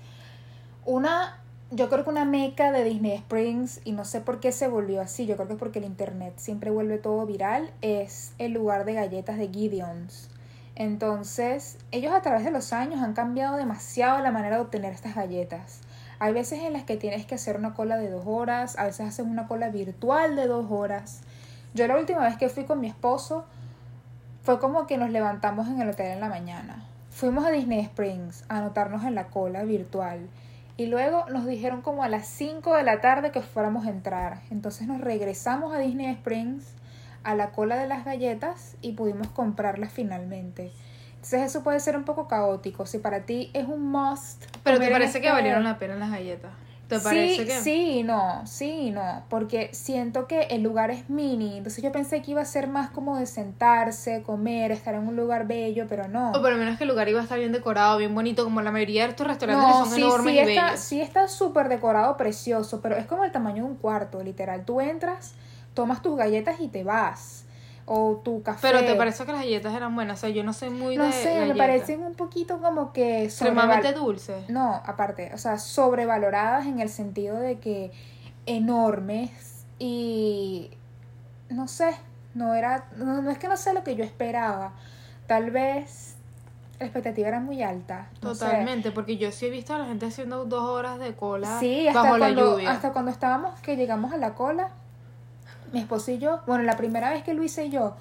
una 0.85 1.41
yo 1.69 1.89
creo 1.89 2.05
que 2.05 2.09
una 2.09 2.23
meca 2.23 2.71
de 2.71 2.83
Disney 2.83 3.13
Springs, 3.13 3.81
y 3.83 3.91
no 3.91 4.05
sé 4.05 4.21
por 4.21 4.39
qué 4.39 4.51
se 4.51 4.67
volvió 4.67 5.01
así, 5.01 5.25
yo 5.25 5.35
creo 5.35 5.47
que 5.47 5.53
es 5.53 5.59
porque 5.59 5.79
el 5.79 5.85
internet 5.85 6.33
siempre 6.37 6.71
vuelve 6.71 6.97
todo 6.97 7.25
viral, 7.25 7.69
es 7.81 8.33
el 8.37 8.53
lugar 8.53 8.85
de 8.85 8.93
galletas 8.93 9.37
de 9.37 9.49
Gideons. 9.49 10.29
Entonces, 10.75 11.77
ellos 11.91 12.13
a 12.13 12.21
través 12.21 12.45
de 12.45 12.51
los 12.51 12.71
años 12.71 13.01
han 13.01 13.13
cambiado 13.13 13.57
demasiado 13.57 14.19
la 14.21 14.31
manera 14.31 14.57
de 14.57 14.61
obtener 14.61 14.93
estas 14.93 15.15
galletas. 15.15 15.81
Hay 16.19 16.33
veces 16.33 16.59
en 16.63 16.73
las 16.73 16.83
que 16.83 16.95
tienes 16.95 17.25
que 17.25 17.35
hacer 17.35 17.57
una 17.57 17.73
cola 17.73 17.97
de 17.97 18.09
dos 18.09 18.23
horas, 18.25 18.77
a 18.77 18.85
veces 18.85 19.07
haces 19.07 19.25
una 19.25 19.47
cola 19.47 19.69
virtual 19.69 20.35
de 20.35 20.47
dos 20.47 20.67
horas. 20.71 21.21
Yo 21.73 21.85
la 21.87 21.97
última 21.97 22.21
vez 22.21 22.37
que 22.37 22.47
fui 22.47 22.63
con 22.63 22.79
mi 22.79 22.87
esposo 22.87 23.45
fue 24.43 24.59
como 24.59 24.87
que 24.87 24.97
nos 24.97 25.09
levantamos 25.09 25.67
en 25.67 25.81
el 25.81 25.89
hotel 25.89 26.13
en 26.13 26.21
la 26.21 26.29
mañana. 26.29 26.85
Fuimos 27.09 27.45
a 27.45 27.51
Disney 27.51 27.81
Springs 27.81 28.45
a 28.47 28.59
anotarnos 28.59 29.03
en 29.03 29.15
la 29.15 29.27
cola 29.27 29.63
virtual 29.63 30.29
y 30.77 30.85
luego 30.85 31.25
nos 31.29 31.45
dijeron 31.45 31.81
como 31.81 32.03
a 32.03 32.09
las 32.09 32.27
5 32.27 32.75
de 32.75 32.83
la 32.83 33.01
tarde 33.01 33.31
que 33.31 33.41
fuéramos 33.41 33.87
a 33.87 33.89
entrar. 33.89 34.41
Entonces 34.51 34.87
nos 34.87 35.01
regresamos 35.01 35.73
a 35.73 35.79
Disney 35.79 36.07
Springs 36.11 36.75
a 37.23 37.35
la 37.35 37.49
cola 37.49 37.75
de 37.77 37.87
las 37.87 38.05
galletas 38.05 38.77
y 38.81 38.93
pudimos 38.93 39.27
comprarlas 39.27 39.91
finalmente. 39.91 40.71
Entonces 41.15 41.41
eso 41.41 41.63
puede 41.63 41.79
ser 41.79 41.97
un 41.97 42.03
poco 42.03 42.27
caótico. 42.27 42.85
Si 42.85 42.99
para 42.99 43.21
ti 43.21 43.49
es 43.53 43.67
un 43.67 43.91
must. 43.91 44.45
Pero 44.63 44.79
te 44.79 44.89
parece 44.89 45.19
que 45.19 45.31
valieron 45.31 45.63
la 45.63 45.79
pena 45.79 45.95
las 45.95 46.11
galletas. 46.11 46.51
¿Te 46.87 46.99
parece 46.99 47.45
sí, 47.45 47.61
Sí, 47.61 48.03
no, 48.03 48.47
sí, 48.47 48.91
no, 48.91 49.23
porque 49.29 49.69
siento 49.73 50.25
que 50.25 50.43
el 50.43 50.63
lugar 50.63 50.89
es 50.89 51.09
mini, 51.09 51.57
entonces 51.57 51.83
yo 51.83 51.91
pensé 51.91 52.21
que 52.21 52.31
iba 52.31 52.41
a 52.41 52.45
ser 52.45 52.67
más 52.67 52.89
como 52.91 53.17
de 53.17 53.25
sentarse, 53.25 54.23
comer, 54.23 54.71
estar 54.71 54.95
en 54.95 55.05
un 55.07 55.15
lugar 55.17 55.47
bello, 55.47 55.85
pero 55.89 56.07
no. 56.07 56.31
O 56.31 56.41
por 56.41 56.51
lo 56.51 56.57
menos 56.57 56.77
que 56.77 56.85
el 56.85 56.89
lugar 56.89 57.09
iba 57.09 57.19
a 57.19 57.23
estar 57.23 57.37
bien 57.37 57.51
decorado, 57.51 57.97
bien 57.97 58.15
bonito, 58.15 58.45
como 58.45 58.61
la 58.61 58.71
mayoría 58.71 59.03
de 59.03 59.09
estos 59.09 59.27
restaurantes 59.27 59.75
son 59.75 59.91
sí, 59.91 60.01
enormes 60.01 60.33
sí 60.33 60.37
y 60.37 60.39
está, 60.39 60.65
bellos. 60.65 60.79
Sí 60.79 61.01
está 61.01 61.27
súper 61.27 61.67
decorado, 61.67 62.15
precioso, 62.15 62.79
pero 62.81 62.95
es 62.95 63.05
como 63.05 63.25
el 63.25 63.31
tamaño 63.33 63.63
de 63.63 63.69
un 63.69 63.75
cuarto, 63.75 64.23
literal. 64.23 64.63
Tú 64.63 64.79
entras, 64.79 65.33
tomas 65.73 66.01
tus 66.01 66.15
galletas 66.15 66.61
y 66.61 66.69
te 66.69 66.85
vas 66.85 67.46
o 67.89 68.21
tu 68.23 68.43
café. 68.43 68.59
Pero 68.61 68.85
te 68.85 68.95
parece 68.95 69.25
que 69.25 69.31
las 69.31 69.41
galletas 69.41 69.73
eran 69.73 69.95
buenas, 69.95 70.19
o 70.19 70.21
sea, 70.21 70.29
yo 70.29 70.43
no 70.43 70.51
soy 70.53 70.69
muy 70.69 70.97
no 70.97 71.03
de 71.03 71.09
No 71.09 71.15
sé, 71.15 71.45
me 71.45 71.55
parecen 71.55 72.03
un 72.03 72.13
poquito 72.15 72.59
como 72.59 72.91
que 72.91 73.23
extremadamente 73.23 73.93
dulces. 73.93 74.49
No, 74.49 74.81
aparte, 74.85 75.31
o 75.33 75.37
sea, 75.37 75.57
sobrevaloradas 75.57 76.65
en 76.67 76.79
el 76.79 76.89
sentido 76.89 77.37
de 77.39 77.59
que 77.59 77.91
enormes 78.45 79.65
y 79.79 80.71
no 81.49 81.67
sé, 81.67 81.95
no 82.33 82.53
era 82.55 82.85
no, 82.97 83.21
no 83.21 83.31
es 83.31 83.37
que 83.37 83.47
no 83.47 83.55
sé 83.57 83.73
lo 83.73 83.83
que 83.83 83.95
yo 83.95 84.03
esperaba. 84.03 84.73
Tal 85.27 85.51
vez 85.51 86.15
la 86.79 86.85
expectativa 86.85 87.27
era 87.29 87.39
muy 87.39 87.63
alta. 87.63 88.09
no 88.21 88.35
sé. 88.35 88.45
Totalmente, 88.45 88.91
porque 88.91 89.17
yo 89.17 89.31
sí 89.31 89.45
he 89.45 89.49
visto 89.49 89.73
a 89.73 89.79
la 89.79 89.85
gente 89.85 90.05
haciendo 90.07 90.45
dos 90.45 90.63
horas 90.65 90.99
de 90.99 91.15
cola 91.15 91.57
Sí, 91.59 91.87
hasta 91.87 92.01
bajo 92.03 92.17
la 92.17 92.25
cuando, 92.25 92.51
lluvia. 92.57 92.71
hasta 92.71 92.91
cuando 92.91 93.11
estábamos, 93.11 93.59
que 93.61 93.75
llegamos 93.77 94.11
a 94.13 94.17
la 94.17 94.33
cola, 94.35 94.69
mi 95.71 95.79
esposo 95.79 96.11
y 96.11 96.17
yo, 96.17 96.41
bueno, 96.47 96.63
la 96.63 96.77
primera 96.77 97.11
vez 97.11 97.23
que 97.23 97.33
Luisa 97.33 97.63
y 97.63 97.69
yo 97.69 97.95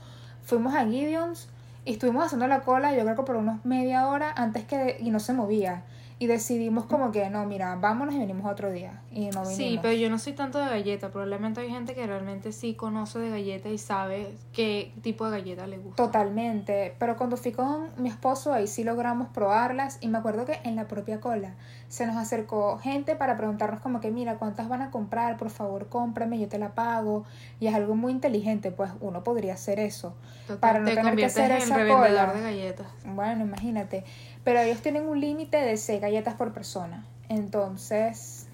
fuimos 0.44 0.74
a 0.74 0.86
Gideon's 0.86 1.48
y 1.84 1.92
estuvimos 1.92 2.26
haciendo 2.26 2.46
la 2.48 2.60
cola, 2.60 2.94
yo 2.94 3.02
creo 3.02 3.16
que 3.16 3.22
por 3.22 3.36
unos 3.36 3.64
media 3.64 4.08
hora 4.08 4.32
antes 4.36 4.64
que, 4.64 4.98
y 5.00 5.10
no 5.10 5.20
se 5.20 5.32
movía. 5.32 5.84
Y 6.18 6.28
decidimos 6.28 6.86
como 6.86 7.12
que, 7.12 7.28
no, 7.28 7.44
mira, 7.44 7.76
vámonos 7.76 8.14
y 8.14 8.18
venimos 8.18 8.50
otro 8.50 8.72
día. 8.72 9.02
Y 9.12 9.26
no 9.26 9.42
vinimos. 9.42 9.54
Sí, 9.54 9.78
pero 9.82 9.92
yo 9.92 10.08
no 10.08 10.18
soy 10.18 10.32
tanto 10.32 10.58
de 10.58 10.64
galleta. 10.64 11.10
Probablemente 11.10 11.60
hay 11.60 11.68
gente 11.68 11.94
que 11.94 12.06
realmente 12.06 12.52
sí 12.52 12.72
conoce 12.72 13.18
de 13.18 13.28
galleta 13.28 13.68
y 13.68 13.76
sabe 13.76 14.34
qué 14.54 14.94
tipo 15.02 15.28
de 15.28 15.38
galleta 15.38 15.66
le 15.66 15.76
gusta. 15.76 16.02
Totalmente, 16.02 16.94
pero 16.98 17.18
cuando 17.18 17.36
fui 17.36 17.52
con 17.52 17.90
mi 17.98 18.08
esposo 18.08 18.54
ahí 18.54 18.66
sí 18.66 18.82
logramos 18.82 19.28
probarlas 19.28 19.98
y 20.00 20.08
me 20.08 20.16
acuerdo 20.16 20.46
que 20.46 20.58
en 20.64 20.74
la 20.74 20.88
propia 20.88 21.20
cola 21.20 21.54
se 21.88 22.06
nos 22.06 22.16
acercó 22.16 22.78
gente 22.78 23.14
para 23.16 23.36
preguntarnos 23.36 23.80
como 23.80 24.00
que 24.00 24.10
mira 24.10 24.36
cuántas 24.38 24.68
van 24.68 24.82
a 24.82 24.90
comprar, 24.90 25.36
por 25.36 25.50
favor 25.50 25.88
cómprame, 25.88 26.38
yo 26.38 26.48
te 26.48 26.58
la 26.58 26.70
pago 26.74 27.24
y 27.60 27.66
es 27.68 27.74
algo 27.74 27.94
muy 27.94 28.12
inteligente, 28.12 28.70
pues 28.72 28.90
uno 29.00 29.22
podría 29.22 29.54
hacer 29.54 29.78
eso 29.78 30.14
Total, 30.46 30.58
para 30.60 30.78
no 30.80 30.88
te 30.88 30.94
tener 30.96 31.16
que 31.16 31.26
hacer 31.26 31.50
en 31.52 31.58
esa 31.58 31.86
cola. 31.86 32.32
de 32.32 32.40
galletas. 32.42 32.86
Bueno, 33.04 33.44
imagínate, 33.44 34.04
pero 34.44 34.58
ellos 34.60 34.82
tienen 34.82 35.06
un 35.06 35.20
límite 35.20 35.58
de 35.58 35.76
6 35.76 36.00
galletas 36.00 36.34
por 36.34 36.52
persona, 36.52 37.04
entonces 37.28 38.46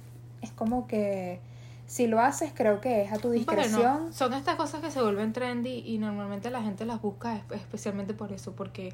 es 0.42 0.50
como 0.52 0.86
que 0.86 1.40
si 1.86 2.06
lo 2.06 2.20
haces 2.20 2.52
creo 2.54 2.80
que 2.80 3.02
es 3.02 3.12
a 3.12 3.18
tu 3.18 3.30
discreción. 3.30 3.82
Bueno, 3.98 4.12
son 4.12 4.32
estas 4.34 4.56
cosas 4.56 4.80
que 4.80 4.90
se 4.90 5.00
vuelven 5.02 5.32
trendy 5.32 5.82
y 5.86 5.98
normalmente 5.98 6.50
la 6.50 6.62
gente 6.62 6.84
las 6.86 7.00
busca 7.02 7.36
es- 7.36 7.42
especialmente 7.52 8.14
por 8.14 8.32
eso, 8.32 8.52
porque 8.52 8.92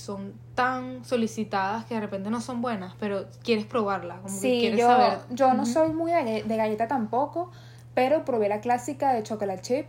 son 0.00 0.32
tan 0.54 1.04
solicitadas 1.04 1.84
que 1.84 1.94
de 1.94 2.00
repente 2.00 2.30
no 2.30 2.40
son 2.40 2.60
buenas, 2.62 2.94
pero 2.98 3.26
quieres 3.44 3.64
probarla, 3.66 4.16
como 4.16 4.34
que 4.34 4.40
Sí, 4.40 4.58
quieres 4.60 4.80
yo, 4.80 4.86
saber. 4.86 5.18
yo 5.30 5.54
no 5.54 5.66
soy 5.66 5.92
muy 5.92 6.12
de, 6.12 6.42
de 6.42 6.56
galleta 6.56 6.88
tampoco, 6.88 7.50
pero 7.94 8.24
probé 8.24 8.48
la 8.48 8.60
clásica 8.60 9.12
de 9.12 9.22
chocolate 9.22 9.62
chip 9.62 9.86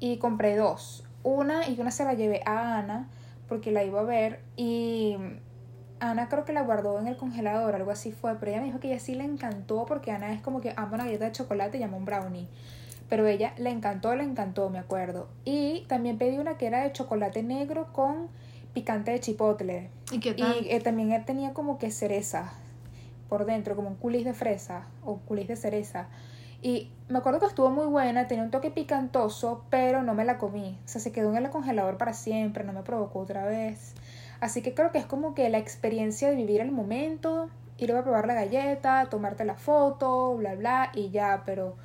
y 0.00 0.18
compré 0.18 0.56
dos. 0.56 1.04
Una 1.22 1.68
y 1.68 1.80
una 1.80 1.90
se 1.90 2.04
la 2.04 2.14
llevé 2.14 2.42
a 2.46 2.78
Ana 2.78 3.08
porque 3.48 3.72
la 3.72 3.82
iba 3.84 4.00
a 4.00 4.04
ver 4.04 4.40
y 4.56 5.16
Ana 5.98 6.28
creo 6.28 6.44
que 6.44 6.52
la 6.52 6.62
guardó 6.62 6.98
en 7.00 7.08
el 7.08 7.16
congelador, 7.16 7.74
algo 7.74 7.90
así 7.90 8.12
fue, 8.12 8.34
pero 8.36 8.50
ella 8.52 8.60
me 8.60 8.66
dijo 8.66 8.80
que 8.80 8.88
ella 8.92 9.00
sí 9.00 9.14
le 9.14 9.24
encantó 9.24 9.86
porque 9.86 10.10
Ana 10.12 10.32
es 10.32 10.40
como 10.42 10.60
que 10.60 10.72
ama 10.76 10.94
una 10.94 11.04
galleta 11.04 11.24
de 11.24 11.32
chocolate 11.32 11.78
y 11.78 11.80
llama 11.80 11.96
un 11.96 12.04
brownie. 12.04 12.48
Pero 13.08 13.26
ella 13.26 13.52
le 13.56 13.70
encantó, 13.70 14.14
le 14.16 14.24
encantó, 14.24 14.68
me 14.68 14.78
acuerdo. 14.80 15.28
Y 15.44 15.84
también 15.88 16.18
pedí 16.18 16.38
una 16.38 16.56
que 16.58 16.66
era 16.66 16.82
de 16.82 16.92
chocolate 16.92 17.42
negro 17.44 17.92
con 17.92 18.28
picante 18.76 19.10
de 19.10 19.20
chipotle. 19.20 19.88
¿Y 20.12 20.20
qué 20.20 20.34
tal? 20.34 20.62
Y 20.62 20.70
eh, 20.70 20.80
también 20.80 21.24
tenía 21.24 21.54
como 21.54 21.78
que 21.78 21.90
cereza 21.90 22.52
por 23.30 23.46
dentro, 23.46 23.74
como 23.74 23.88
un 23.88 23.94
culis 23.94 24.26
de 24.26 24.34
fresa 24.34 24.86
o 25.02 25.16
culis 25.16 25.48
de 25.48 25.56
cereza. 25.56 26.08
Y 26.60 26.90
me 27.08 27.16
acuerdo 27.16 27.40
que 27.40 27.46
estuvo 27.46 27.70
muy 27.70 27.86
buena, 27.86 28.28
tenía 28.28 28.44
un 28.44 28.50
toque 28.50 28.70
picantoso, 28.70 29.64
pero 29.70 30.02
no 30.02 30.12
me 30.12 30.26
la 30.26 30.36
comí. 30.36 30.78
O 30.84 30.88
sea, 30.88 31.00
se 31.00 31.10
quedó 31.10 31.30
en 31.34 31.42
el 31.42 31.50
congelador 31.50 31.96
para 31.96 32.12
siempre, 32.12 32.64
no 32.64 32.74
me 32.74 32.82
provocó 32.82 33.20
otra 33.20 33.46
vez. 33.46 33.94
Así 34.40 34.60
que 34.60 34.74
creo 34.74 34.92
que 34.92 34.98
es 34.98 35.06
como 35.06 35.34
que 35.34 35.48
la 35.48 35.56
experiencia 35.56 36.28
de 36.28 36.36
vivir 36.36 36.60
el 36.60 36.70
momento, 36.70 37.48
ir 37.78 37.94
a 37.94 38.02
probar 38.02 38.26
la 38.26 38.34
galleta, 38.34 39.06
tomarte 39.08 39.46
la 39.46 39.54
foto, 39.54 40.36
bla, 40.36 40.54
bla, 40.54 40.90
y 40.94 41.08
ya, 41.08 41.44
pero 41.46 41.76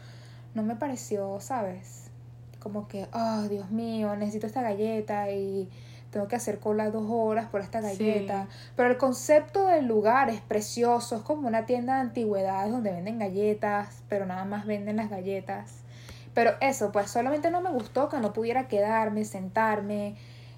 no 0.55 0.61
me 0.61 0.75
pareció, 0.75 1.39
¿sabes? 1.39 2.11
Como 2.59 2.89
que, 2.89 3.07
oh, 3.13 3.43
Dios 3.49 3.71
mío, 3.71 4.13
necesito 4.17 4.45
esta 4.45 4.61
galleta 4.61 5.31
y 5.31 5.69
tengo 6.11 6.27
que 6.27 6.35
hacer 6.35 6.59
cola 6.59 6.89
dos 6.91 7.05
horas 7.09 7.47
por 7.49 7.61
esta 7.61 7.81
Sí. 7.81 7.87
galleta. 7.87 8.47
Pero 8.75 8.89
el 8.89 8.97
concepto 8.97 9.67
del 9.67 9.85
lugar 9.87 10.29
es 10.29 10.41
precioso, 10.41 11.15
es 11.15 11.21
como 11.21 11.47
una 11.47 11.65
tienda 11.65 11.95
de 11.95 12.01
antigüedades 12.01 12.71
donde 12.71 12.91
venden 12.91 13.17
galletas, 13.17 14.03
pero 14.09 14.25
nada 14.25 14.45
más 14.45 14.65
venden 14.65 14.97
las 14.97 15.09
galletas. 15.09 15.77
Pero 16.33 16.51
eso, 16.61 16.91
pues 16.91 17.09
solamente 17.09 17.49
no 17.49 17.61
me 17.61 17.69
gustó 17.71 18.09
que 18.09 18.17
no 18.19 18.33
pudiera 18.33 18.67
quedarme, 18.67 19.25
sentarme. 19.25 20.15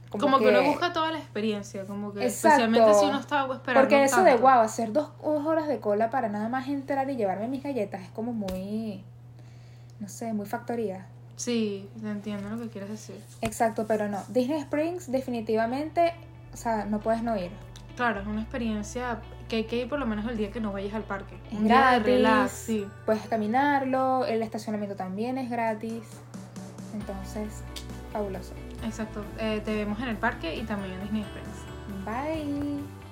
Como, 0.09 0.25
Como 0.25 0.37
que, 0.39 0.49
uno 0.49 0.61
busca 0.63 0.93
toda 0.93 1.11
la 1.11 1.17
experiencia, 1.17 1.85
como 1.85 2.13
que 2.13 2.23
Exacto. 2.25 2.49
especialmente 2.63 2.93
si 2.99 3.05
uno 3.05 3.19
está 3.19 3.47
esperando 3.51 3.79
Porque 3.81 4.03
eso 4.03 4.23
de 4.23 4.35
guau, 4.37 4.59
hacer 4.61 4.93
dos, 4.93 5.09
dos 5.23 5.45
horas 5.45 5.67
de 5.67 5.79
cola 5.79 6.11
para 6.11 6.29
nada 6.29 6.49
más 6.49 6.67
entrar 6.67 7.09
y 7.09 7.15
llevarme 7.15 7.47
mis 7.47 7.63
galletas 7.63 8.03
es 8.03 8.09
como 8.09 8.31
muy, 8.31 9.03
no 9.99 10.07
sé, 10.07 10.31
muy 10.33 10.45
factoría. 10.45 11.07
Sí, 11.35 11.89
te 12.01 12.09
entiendo 12.09 12.49
lo 12.49 12.61
que 12.61 12.69
quieres 12.69 12.89
decir. 12.89 13.19
Exacto, 13.41 13.85
pero 13.87 14.07
no. 14.07 14.23
Disney 14.29 14.59
Springs 14.59 15.11
definitivamente, 15.11 16.13
o 16.53 16.57
sea, 16.57 16.85
no 16.85 16.99
puedes 16.99 17.23
no 17.23 17.35
ir. 17.37 17.51
Claro, 17.95 18.21
es 18.21 18.27
una 18.27 18.41
experiencia 18.41 19.21
que 19.49 19.57
hay 19.57 19.63
que 19.65 19.77
ir 19.81 19.89
por 19.89 19.99
lo 19.99 20.05
menos 20.05 20.25
el 20.27 20.37
día 20.37 20.51
que 20.51 20.59
no 20.59 20.71
vayas 20.71 20.93
al 20.93 21.03
parque. 21.03 21.37
Es 21.51 21.57
Un 21.57 21.65
día 21.65 21.75
de 21.75 21.81
gratis, 21.81 22.05
relax, 22.05 22.51
sí. 22.51 22.87
puedes 23.05 23.27
caminarlo, 23.27 24.25
el 24.25 24.41
estacionamiento 24.41 24.95
también 24.95 25.37
es 25.37 25.49
gratis. 25.49 26.03
Entonces, 26.93 27.63
fabuloso. 28.11 28.53
Exacto. 28.83 29.23
Eh, 29.39 29.61
te 29.63 29.75
vemos 29.75 29.99
en 30.01 30.09
el 30.09 30.17
parque 30.17 30.55
y 30.55 30.63
también 30.63 30.93
en 30.93 31.01
Disney 31.01 31.21
Springs. 31.23 32.05
Bye. 32.05 33.02